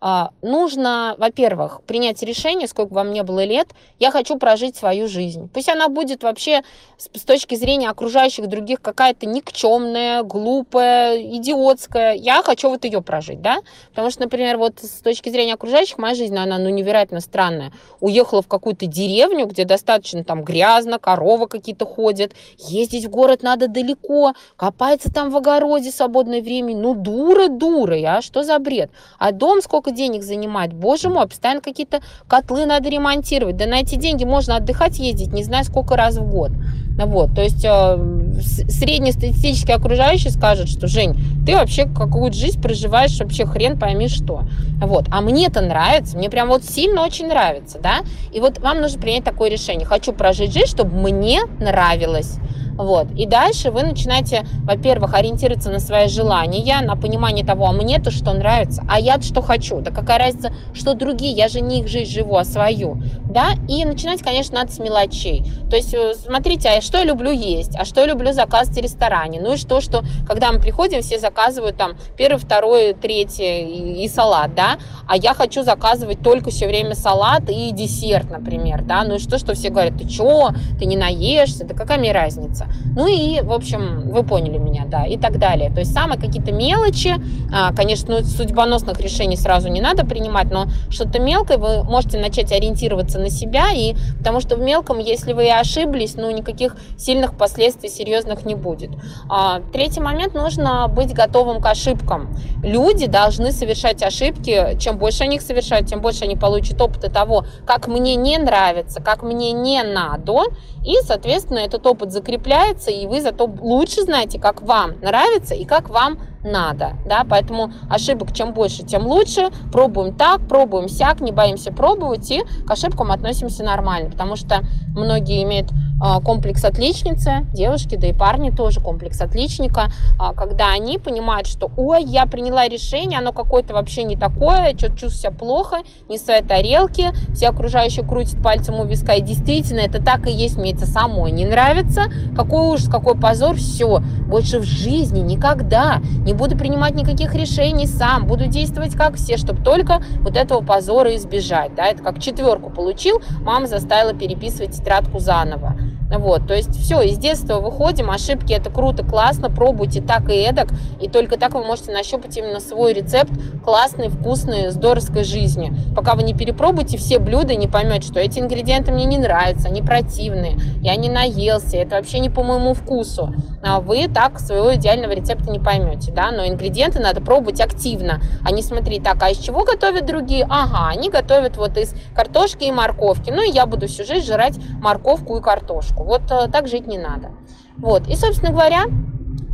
А, 0.00 0.30
нужно, 0.42 1.14
во-первых, 1.18 1.80
принять 1.86 2.22
решение, 2.22 2.68
сколько 2.68 2.92
вам 2.92 3.12
не 3.12 3.22
было 3.22 3.44
лет, 3.44 3.68
я 3.98 4.10
хочу 4.10 4.38
прожить 4.38 4.76
свою 4.76 5.08
жизнь. 5.08 5.48
Пусть 5.52 5.68
она 5.68 5.88
будет 5.88 6.22
вообще 6.22 6.62
с 6.98 7.22
точки 7.22 7.54
зрения 7.54 7.88
окружающих 7.88 8.46
других 8.46 8.80
какая-то 8.80 9.26
никчемная, 9.26 10.22
глупая, 10.22 11.20
идиотская. 11.20 12.14
Я 12.14 12.42
хочу 12.42 12.68
вот 12.68 12.84
ее 12.84 13.02
прожить, 13.02 13.40
да? 13.40 13.58
Потому 13.90 14.10
что, 14.10 14.22
например, 14.22 14.58
вот 14.58 14.80
с 14.80 15.00
точки 15.00 15.30
зрения 15.30 15.54
окружающих, 15.54 15.98
моя 15.98 16.14
жизнь, 16.14 16.36
она 16.36 16.58
ну, 16.58 16.68
невероятно 16.68 17.20
странная. 17.20 17.72
Уехала 18.00 18.42
в 18.42 18.48
какую-то 18.48 18.86
деревню, 18.86 19.46
где 19.46 19.64
достаточно 19.64 20.24
там 20.24 20.44
грязно, 20.44 20.98
корова 20.98 21.46
какие-то 21.46 21.86
ходят, 21.86 22.32
ездить 22.58 23.06
в 23.06 23.10
город 23.10 23.42
надо 23.42 23.68
далеко, 23.68 24.34
копается 24.56 25.12
там 25.12 25.30
в 25.30 25.36
огороде 25.36 25.90
свободное 25.90 26.42
время. 26.42 26.76
Ну, 26.76 26.94
дура, 26.94 27.48
дура, 27.48 27.96
а 28.06 28.22
что 28.22 28.42
за 28.42 28.58
бред? 28.58 28.90
А 29.18 29.32
дом 29.32 29.62
сколько 29.62 29.85
сколько 29.86 29.96
денег 29.96 30.22
занимает. 30.22 30.72
Боже 30.72 31.08
мой, 31.08 31.26
постоянно 31.26 31.60
какие-то 31.60 32.00
котлы 32.28 32.66
надо 32.66 32.88
ремонтировать. 32.88 33.56
Да 33.56 33.66
на 33.66 33.80
эти 33.80 33.94
деньги 33.94 34.24
можно 34.24 34.56
отдыхать, 34.56 34.98
ездить 34.98 35.32
не 35.32 35.44
знаю 35.44 35.64
сколько 35.64 35.96
раз 35.96 36.16
в 36.16 36.28
год. 36.28 36.50
Вот, 36.98 37.34
то 37.34 37.42
есть 37.42 37.62
э, 37.62 37.98
среднестатистический 38.40 39.72
окружающий 39.72 40.30
скажет, 40.30 40.68
что 40.68 40.86
Жень, 40.86 41.14
ты 41.44 41.54
вообще 41.54 41.84
какую-то 41.84 42.36
жизнь 42.36 42.60
проживаешь 42.60 43.18
вообще 43.18 43.44
хрен 43.44 43.78
пойми 43.78 44.08
что. 44.08 44.44
Вот, 44.80 45.04
а 45.10 45.20
мне 45.20 45.46
это 45.46 45.60
нравится, 45.60 46.16
мне 46.16 46.30
прям 46.30 46.48
вот 46.48 46.64
сильно 46.64 47.02
очень 47.02 47.28
нравится, 47.28 47.78
да. 47.78 47.98
И 48.32 48.40
вот 48.40 48.58
вам 48.60 48.80
нужно 48.80 48.98
принять 48.98 49.24
такое 49.24 49.50
решение. 49.50 49.86
Хочу 49.86 50.12
прожить 50.12 50.54
жизнь, 50.54 50.68
чтобы 50.68 50.96
мне 50.96 51.42
нравилось. 51.60 52.38
Вот. 52.76 53.10
И 53.16 53.26
дальше 53.26 53.70
вы 53.70 53.82
начинаете, 53.82 54.46
во-первых, 54.64 55.14
ориентироваться 55.14 55.70
на 55.70 55.78
свои 55.78 56.08
желания, 56.08 56.80
на 56.82 56.96
понимание 56.96 57.44
того, 57.44 57.66
а 57.66 57.72
мне-то 57.72 58.10
что 58.10 58.32
нравится, 58.32 58.82
а 58.88 59.00
я 59.00 59.20
что 59.20 59.42
хочу. 59.42 59.80
Да 59.80 59.90
какая 59.90 60.18
разница, 60.18 60.52
что 60.74 60.94
другие, 60.94 61.32
я 61.32 61.48
же 61.48 61.60
не 61.60 61.80
их 61.80 61.88
жизнь 61.88 62.12
живу, 62.12 62.36
а 62.36 62.44
свою. 62.44 63.00
Да? 63.24 63.52
И 63.68 63.84
начинать, 63.84 64.22
конечно, 64.22 64.58
надо 64.58 64.72
с 64.72 64.78
мелочей. 64.78 65.44
То 65.70 65.76
есть, 65.76 65.94
э, 65.94 66.14
смотрите, 66.14 66.68
а 66.68 66.80
что 66.80 66.98
я 66.98 67.04
люблю 67.04 67.30
есть, 67.30 67.76
а 67.76 67.84
что 67.84 68.00
я 68.00 68.06
люблю 68.06 68.32
заказывать 68.32 68.78
в 68.78 68.82
ресторане. 68.82 69.40
Ну 69.40 69.54
и 69.54 69.56
что, 69.56 69.80
что 69.80 70.02
когда 70.26 70.52
мы 70.52 70.60
приходим, 70.60 71.02
все 71.02 71.18
заказывают 71.18 71.76
там 71.76 71.96
первый, 72.16 72.38
второй, 72.38 72.94
третий 72.94 73.62
и, 73.62 74.04
и 74.04 74.08
салат, 74.08 74.54
да, 74.54 74.78
а 75.08 75.16
я 75.16 75.34
хочу 75.34 75.62
заказывать 75.62 76.20
только 76.20 76.50
все 76.50 76.66
время 76.66 76.94
салат 76.94 77.48
и 77.50 77.70
десерт, 77.72 78.30
например, 78.30 78.82
да. 78.82 79.04
Ну 79.04 79.16
и 79.16 79.18
что, 79.18 79.38
что 79.38 79.54
все 79.54 79.70
говорят, 79.70 79.98
ты 79.98 80.08
что, 80.08 80.50
ты 80.78 80.84
не 80.84 80.96
наешься, 80.96 81.64
да 81.64 81.74
какая 81.74 81.98
мне 81.98 82.12
разница? 82.12 82.65
Ну 82.96 83.06
и, 83.06 83.40
в 83.40 83.52
общем, 83.52 84.10
вы 84.10 84.22
поняли 84.22 84.58
меня, 84.58 84.84
да, 84.86 85.06
и 85.06 85.16
так 85.16 85.38
далее. 85.38 85.70
То 85.70 85.80
есть 85.80 85.92
самые 85.92 86.20
какие-то 86.20 86.52
мелочи, 86.52 87.14
а, 87.52 87.72
конечно, 87.74 88.18
ну, 88.18 88.24
судьбоносных 88.24 89.00
решений 89.00 89.36
сразу 89.36 89.68
не 89.68 89.80
надо 89.80 90.04
принимать, 90.04 90.50
но 90.50 90.66
что-то 90.90 91.18
мелкое 91.18 91.58
вы 91.58 91.84
можете 91.84 92.18
начать 92.18 92.52
ориентироваться 92.52 93.18
на 93.18 93.30
себя, 93.30 93.70
и 93.74 93.94
потому 94.18 94.40
что 94.40 94.56
в 94.56 94.60
мелком, 94.60 94.98
если 94.98 95.32
вы 95.32 95.50
ошиблись, 95.50 96.14
ну, 96.16 96.30
никаких 96.30 96.76
сильных 96.96 97.36
последствий 97.36 97.88
серьезных 97.88 98.44
не 98.44 98.54
будет. 98.54 98.90
А, 99.28 99.60
третий 99.72 100.00
момент, 100.00 100.34
нужно 100.34 100.88
быть 100.88 101.12
готовым 101.12 101.60
к 101.60 101.66
ошибкам. 101.66 102.34
Люди 102.62 103.06
должны 103.06 103.52
совершать 103.52 104.02
ошибки, 104.02 104.78
чем 104.78 104.98
больше 104.98 105.24
они 105.24 105.36
их 105.36 105.42
совершают, 105.42 105.88
тем 105.88 106.00
больше 106.00 106.24
они 106.24 106.36
получат 106.36 106.80
опыта 106.80 107.10
того, 107.10 107.46
как 107.66 107.88
мне 107.88 108.14
не 108.16 108.38
нравится, 108.38 109.02
как 109.02 109.22
мне 109.22 109.52
не 109.52 109.82
надо, 109.82 110.44
и, 110.84 110.94
соответственно, 111.04 111.58
этот 111.58 111.84
опыт 111.86 112.12
закрепляется 112.12 112.55
появляется, 112.56 112.90
и 112.90 113.06
вы 113.06 113.20
зато 113.20 113.50
лучше 113.60 114.02
знаете, 114.02 114.38
как 114.38 114.62
вам 114.62 114.92
нравится 115.02 115.54
и 115.54 115.64
как 115.64 115.90
вам 115.90 116.18
надо, 116.42 116.92
да, 117.04 117.26
поэтому 117.28 117.72
ошибок 117.90 118.32
чем 118.32 118.52
больше, 118.52 118.84
тем 118.84 119.06
лучше, 119.06 119.48
пробуем 119.72 120.14
так, 120.14 120.46
пробуем 120.48 120.88
сяк, 120.88 121.20
не 121.20 121.32
боимся 121.32 121.72
пробовать, 121.72 122.30
и 122.30 122.42
к 122.66 122.70
ошибкам 122.70 123.10
относимся 123.10 123.64
нормально, 123.64 124.10
потому 124.10 124.36
что 124.36 124.60
многие 124.96 125.42
имеют 125.44 125.70
а, 126.00 126.20
комплекс 126.20 126.64
отличницы, 126.64 127.46
девушки, 127.52 127.96
да 127.96 128.08
и 128.08 128.12
парни 128.12 128.50
тоже 128.50 128.80
комплекс 128.80 129.20
отличника, 129.20 129.90
а, 130.18 130.34
когда 130.34 130.70
они 130.70 130.98
понимают, 130.98 131.46
что, 131.46 131.70
ой, 131.76 132.04
я 132.04 132.26
приняла 132.26 132.68
решение, 132.68 133.18
оно 133.18 133.32
какое-то 133.32 133.72
вообще 133.72 134.02
не 134.02 134.16
такое, 134.16 134.76
что-то 134.76 134.98
чувствую 134.98 135.10
себя 135.12 135.30
плохо, 135.30 135.76
не 136.08 136.18
в 136.18 136.20
своей 136.20 136.42
тарелке, 136.42 137.12
все 137.34 137.48
окружающие 137.48 138.04
крутят 138.04 138.42
пальцем 138.42 138.78
у 138.78 138.84
виска, 138.84 139.14
и 139.14 139.22
действительно, 139.22 139.80
это 139.80 140.02
так 140.02 140.26
и 140.26 140.30
есть, 140.30 140.58
мне 140.58 140.72
это 140.72 140.86
самой 140.86 141.30
не 141.30 141.46
нравится, 141.46 142.04
какой 142.34 142.74
ужас, 142.74 142.88
какой 142.88 143.18
позор, 143.18 143.56
все, 143.56 144.02
больше 144.28 144.58
в 144.58 144.64
жизни 144.64 145.20
никогда 145.20 146.00
не 146.24 146.34
буду 146.34 146.58
принимать 146.58 146.94
никаких 146.94 147.34
решений 147.34 147.86
сам, 147.86 148.26
буду 148.26 148.46
действовать 148.46 148.94
как 148.94 149.16
все, 149.16 149.36
чтобы 149.36 149.62
только 149.62 150.02
вот 150.20 150.36
этого 150.36 150.60
позора 150.60 151.14
избежать. 151.16 151.74
Да? 151.74 151.86
Это 151.86 152.02
как 152.02 152.20
четверку 152.20 152.70
получил, 152.70 153.22
мама 153.40 153.66
заставила 153.66 154.12
переписывать 154.12 154.74
тетрадку 154.86 155.20
заново. 155.20 155.72
Вот, 156.10 156.46
то 156.46 156.54
есть 156.54 156.78
все, 156.80 157.00
из 157.02 157.18
детства 157.18 157.58
выходим, 157.58 158.10
ошибки 158.10 158.52
это 158.52 158.70
круто, 158.70 159.04
классно, 159.04 159.50
пробуйте 159.50 160.00
так 160.00 160.28
и 160.30 160.34
эдак, 160.34 160.68
и 161.00 161.08
только 161.08 161.36
так 161.36 161.54
вы 161.54 161.64
можете 161.64 161.92
нащупать 161.92 162.36
именно 162.36 162.60
свой 162.60 162.92
рецепт 162.92 163.32
классной, 163.64 164.08
вкусной, 164.08 164.70
здоровской 164.70 165.24
жизни. 165.24 165.72
Пока 165.96 166.14
вы 166.14 166.22
не 166.22 166.32
перепробуете 166.32 166.96
все 166.96 167.18
блюда, 167.18 167.56
не 167.56 167.66
поймете, 167.66 168.06
что 168.06 168.20
эти 168.20 168.38
ингредиенты 168.38 168.92
мне 168.92 169.04
не 169.04 169.18
нравятся, 169.18 169.68
они 169.68 169.82
противные, 169.82 170.56
я 170.80 170.94
не 170.94 171.08
наелся, 171.08 171.76
это 171.76 171.96
вообще 171.96 172.20
не 172.20 172.30
по 172.30 172.44
моему 172.44 172.74
вкусу. 172.74 173.34
А 173.62 173.80
вы 173.80 174.06
так 174.06 174.38
своего 174.38 174.76
идеального 174.76 175.12
рецепта 175.12 175.50
не 175.50 175.58
поймете, 175.58 176.12
да, 176.12 176.30
но 176.30 176.46
ингредиенты 176.46 177.00
надо 177.00 177.20
пробовать 177.20 177.60
активно, 177.60 178.20
а 178.44 178.52
не 178.52 178.62
смотреть, 178.62 179.02
так, 179.02 179.20
а 179.22 179.30
из 179.30 179.38
чего 179.38 179.64
готовят 179.64 180.06
другие? 180.06 180.46
Ага, 180.48 180.88
они 180.88 181.10
готовят 181.10 181.56
вот 181.56 181.76
из 181.76 181.94
картошки 182.14 182.64
и 182.64 182.70
морковки, 182.70 183.30
ну 183.30 183.42
и 183.42 183.50
я 183.50 183.66
буду 183.66 183.88
всю 183.88 184.04
жизнь 184.04 184.26
жрать 184.26 184.54
морковку 184.80 185.38
и 185.38 185.42
картошку. 185.42 185.95
Вот 185.96 186.22
э, 186.30 186.48
так 186.50 186.68
жить 186.68 186.86
не 186.86 186.98
надо. 186.98 187.30
Вот, 187.76 188.08
и, 188.08 188.16
собственно 188.16 188.52
говоря, 188.52 188.84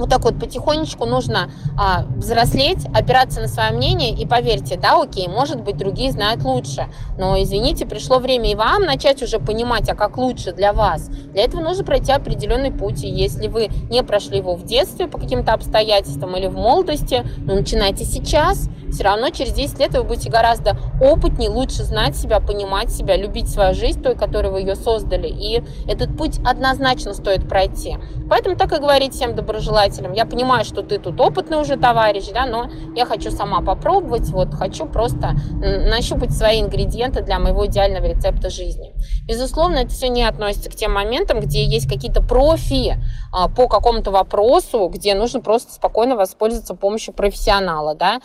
вот 0.03 0.11
так 0.11 0.25
вот 0.25 0.39
потихонечку 0.39 1.07
нужно 1.07 1.51
а, 1.79 2.05
взрослеть, 2.17 2.87
опираться 2.95 3.41
на 3.41 3.49
свое 3.49 3.71
мнение 3.71 4.11
и 4.11 4.27
поверьте, 4.27 4.77
да, 4.77 5.01
окей, 5.01 5.29
может 5.29 5.63
быть, 5.63 5.77
другие 5.77 6.11
знают 6.11 6.43
лучше, 6.45 6.87
но, 7.19 7.41
извините, 7.41 7.87
пришло 7.87 8.19
время 8.19 8.51
и 8.51 8.55
вам 8.55 8.83
начать 8.83 9.23
уже 9.23 9.39
понимать, 9.39 9.89
а 9.89 9.95
как 9.95 10.17
лучше 10.17 10.53
для 10.53 10.73
вас. 10.73 11.09
Для 11.33 11.45
этого 11.45 11.61
нужно 11.61 11.85
пройти 11.85 12.13
определенный 12.13 12.73
путь, 12.73 13.05
и 13.05 13.09
если 13.09 13.49
вы 13.49 13.69
не 13.91 14.03
прошли 14.03 14.39
его 14.39 14.55
в 14.55 14.65
детстве 14.65 15.07
по 15.07 15.19
каким-то 15.19 15.53
обстоятельствам 15.53 16.37
или 16.37 16.47
в 16.47 16.55
молодости, 16.55 17.25
ну, 17.39 17.55
начинайте 17.55 18.05
сейчас, 18.05 18.69
все 18.93 19.05
равно 19.05 19.31
через 19.31 19.53
10 19.53 19.79
лет 19.79 19.95
вы 19.95 20.05
будете 20.05 20.31
гораздо 20.31 20.77
опытнее, 21.01 21.51
лучше 21.51 21.83
знать 21.83 22.17
себя, 22.17 22.41
понимать 22.41 22.91
себя, 22.91 23.17
любить 23.17 23.49
свою 23.49 23.75
жизнь, 23.75 24.03
той, 24.03 24.15
которой 24.15 24.53
вы 24.53 24.61
ее 24.61 24.77
создали, 24.77 25.29
и 25.29 25.63
этот 25.89 26.17
путь 26.17 26.39
однозначно 26.45 27.15
стоит 27.15 27.49
пройти. 27.49 27.97
Поэтому 28.29 28.57
так 28.57 28.73
и 28.73 28.81
говорить 28.81 29.15
всем 29.15 29.35
доброжелателям. 29.35 30.13
Я 30.13 30.27
понимаю, 30.27 30.65
что 30.65 30.83
ты 30.83 30.99
тут 30.99 31.21
опытный 31.21 31.61
уже 31.61 31.77
товарищ, 31.77 32.29
да, 32.33 32.47
но 32.47 32.71
я 32.95 33.07
хочу 33.07 33.31
сама 33.31 33.63
попробовать, 33.63 34.29
вот 34.29 34.55
хочу 34.55 34.87
просто 34.87 35.33
нащупать 35.61 36.33
свои 36.33 36.61
ингредиенты 36.61 37.23
для 37.23 37.39
моего 37.39 37.67
идеального 37.67 38.07
рецепта 38.07 38.51
жизни. 38.51 38.93
Безусловно, 39.27 39.77
это 39.77 39.91
все 39.91 40.09
не 40.09 40.25
относится 40.25 40.71
к 40.71 40.75
тем 40.75 40.93
моментам, 40.93 41.41
где 41.41 41.65
есть 41.65 41.89
какие-то 41.89 42.23
профи 42.23 42.97
а, 43.33 43.49
по 43.49 43.69
какому-то 43.69 44.11
вопросу, 44.11 44.89
где 44.89 45.15
нужно 45.15 45.41
просто 45.41 45.73
спокойно 45.73 46.17
воспользоваться 46.17 46.75
помощью 46.75 47.15
профессионала, 47.15 47.95
да, 47.95 48.21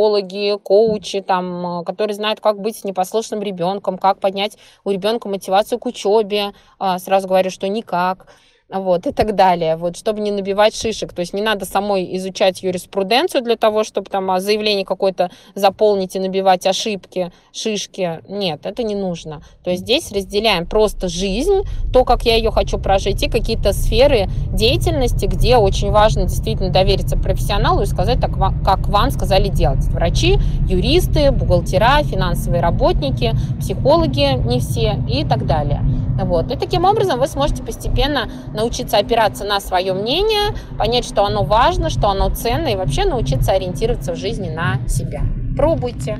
психологи, 0.00 0.56
коучи, 0.62 1.20
там, 1.20 1.84
которые 1.84 2.14
знают, 2.14 2.40
как 2.40 2.58
быть 2.58 2.84
непослушным 2.84 3.42
ребенком, 3.42 3.98
как 3.98 4.18
поднять 4.18 4.56
у 4.84 4.90
ребенка 4.90 5.28
мотивацию 5.28 5.78
к 5.78 5.84
учебе, 5.84 6.52
а, 6.78 6.98
сразу 6.98 7.28
говорю, 7.28 7.50
что 7.50 7.68
никак 7.68 8.26
вот, 8.72 9.06
и 9.06 9.12
так 9.12 9.34
далее, 9.34 9.76
вот, 9.76 9.96
чтобы 9.96 10.20
не 10.20 10.30
набивать 10.30 10.74
шишек. 10.74 11.12
То 11.12 11.20
есть 11.20 11.32
не 11.32 11.42
надо 11.42 11.64
самой 11.64 12.16
изучать 12.16 12.62
юриспруденцию 12.62 13.42
для 13.42 13.56
того, 13.56 13.84
чтобы 13.84 14.08
там 14.08 14.30
а, 14.30 14.40
заявление 14.40 14.84
какое-то 14.84 15.30
заполнить 15.54 16.16
и 16.16 16.20
набивать 16.20 16.66
ошибки, 16.66 17.32
шишки. 17.52 18.20
Нет, 18.28 18.64
это 18.64 18.82
не 18.82 18.94
нужно. 18.94 19.42
То 19.64 19.70
есть 19.70 19.82
здесь 19.82 20.12
разделяем 20.12 20.66
просто 20.66 21.08
жизнь, 21.08 21.62
то, 21.92 22.04
как 22.04 22.22
я 22.22 22.36
ее 22.36 22.50
хочу 22.50 22.78
прожить, 22.78 23.22
и 23.22 23.28
какие-то 23.28 23.72
сферы 23.72 24.28
деятельности, 24.52 25.26
где 25.26 25.56
очень 25.56 25.90
важно 25.90 26.22
действительно 26.22 26.70
довериться 26.70 27.16
профессионалу 27.16 27.82
и 27.82 27.86
сказать 27.86 28.20
так, 28.20 28.32
как 28.64 28.88
вам 28.88 29.10
сказали 29.10 29.48
делать. 29.48 29.84
Врачи, 29.88 30.38
юристы, 30.68 31.30
бухгалтера, 31.32 32.02
финансовые 32.04 32.62
работники, 32.62 33.32
психологи 33.58 34.38
не 34.46 34.60
все 34.60 34.98
и 35.08 35.24
так 35.24 35.46
далее. 35.46 35.82
Вот. 36.24 36.50
И 36.50 36.56
таким 36.56 36.84
образом 36.84 37.18
вы 37.18 37.26
сможете 37.26 37.62
постепенно 37.62 38.28
научиться 38.54 38.98
опираться 38.98 39.44
на 39.44 39.60
свое 39.60 39.92
мнение, 39.92 40.54
понять, 40.78 41.04
что 41.04 41.24
оно 41.24 41.44
важно, 41.44 41.90
что 41.90 42.08
оно 42.08 42.30
ценно, 42.30 42.68
и 42.68 42.76
вообще 42.76 43.04
научиться 43.04 43.52
ориентироваться 43.52 44.12
в 44.12 44.16
жизни 44.16 44.50
на 44.50 44.86
себя. 44.88 45.22
Пробуйте. 45.56 46.18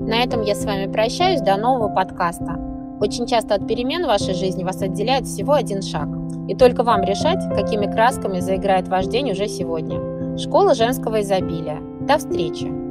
На 0.00 0.22
этом 0.22 0.42
я 0.42 0.54
с 0.54 0.64
вами 0.64 0.90
прощаюсь. 0.90 1.40
До 1.40 1.56
нового 1.56 1.88
подкаста. 1.88 2.58
Очень 3.00 3.26
часто 3.26 3.54
от 3.54 3.66
перемен 3.66 4.04
в 4.04 4.08
вашей 4.08 4.34
жизни 4.34 4.62
вас 4.62 4.80
отделяет 4.82 5.26
всего 5.26 5.54
один 5.54 5.82
шаг. 5.82 6.08
И 6.48 6.54
только 6.54 6.82
вам 6.82 7.02
решать, 7.02 7.42
какими 7.54 7.86
красками 7.86 8.40
заиграет 8.40 8.88
ваш 8.88 9.06
день 9.06 9.30
уже 9.30 9.48
сегодня. 9.48 10.38
Школа 10.38 10.74
женского 10.74 11.20
изобилия. 11.20 11.78
До 12.00 12.18
встречи! 12.18 12.81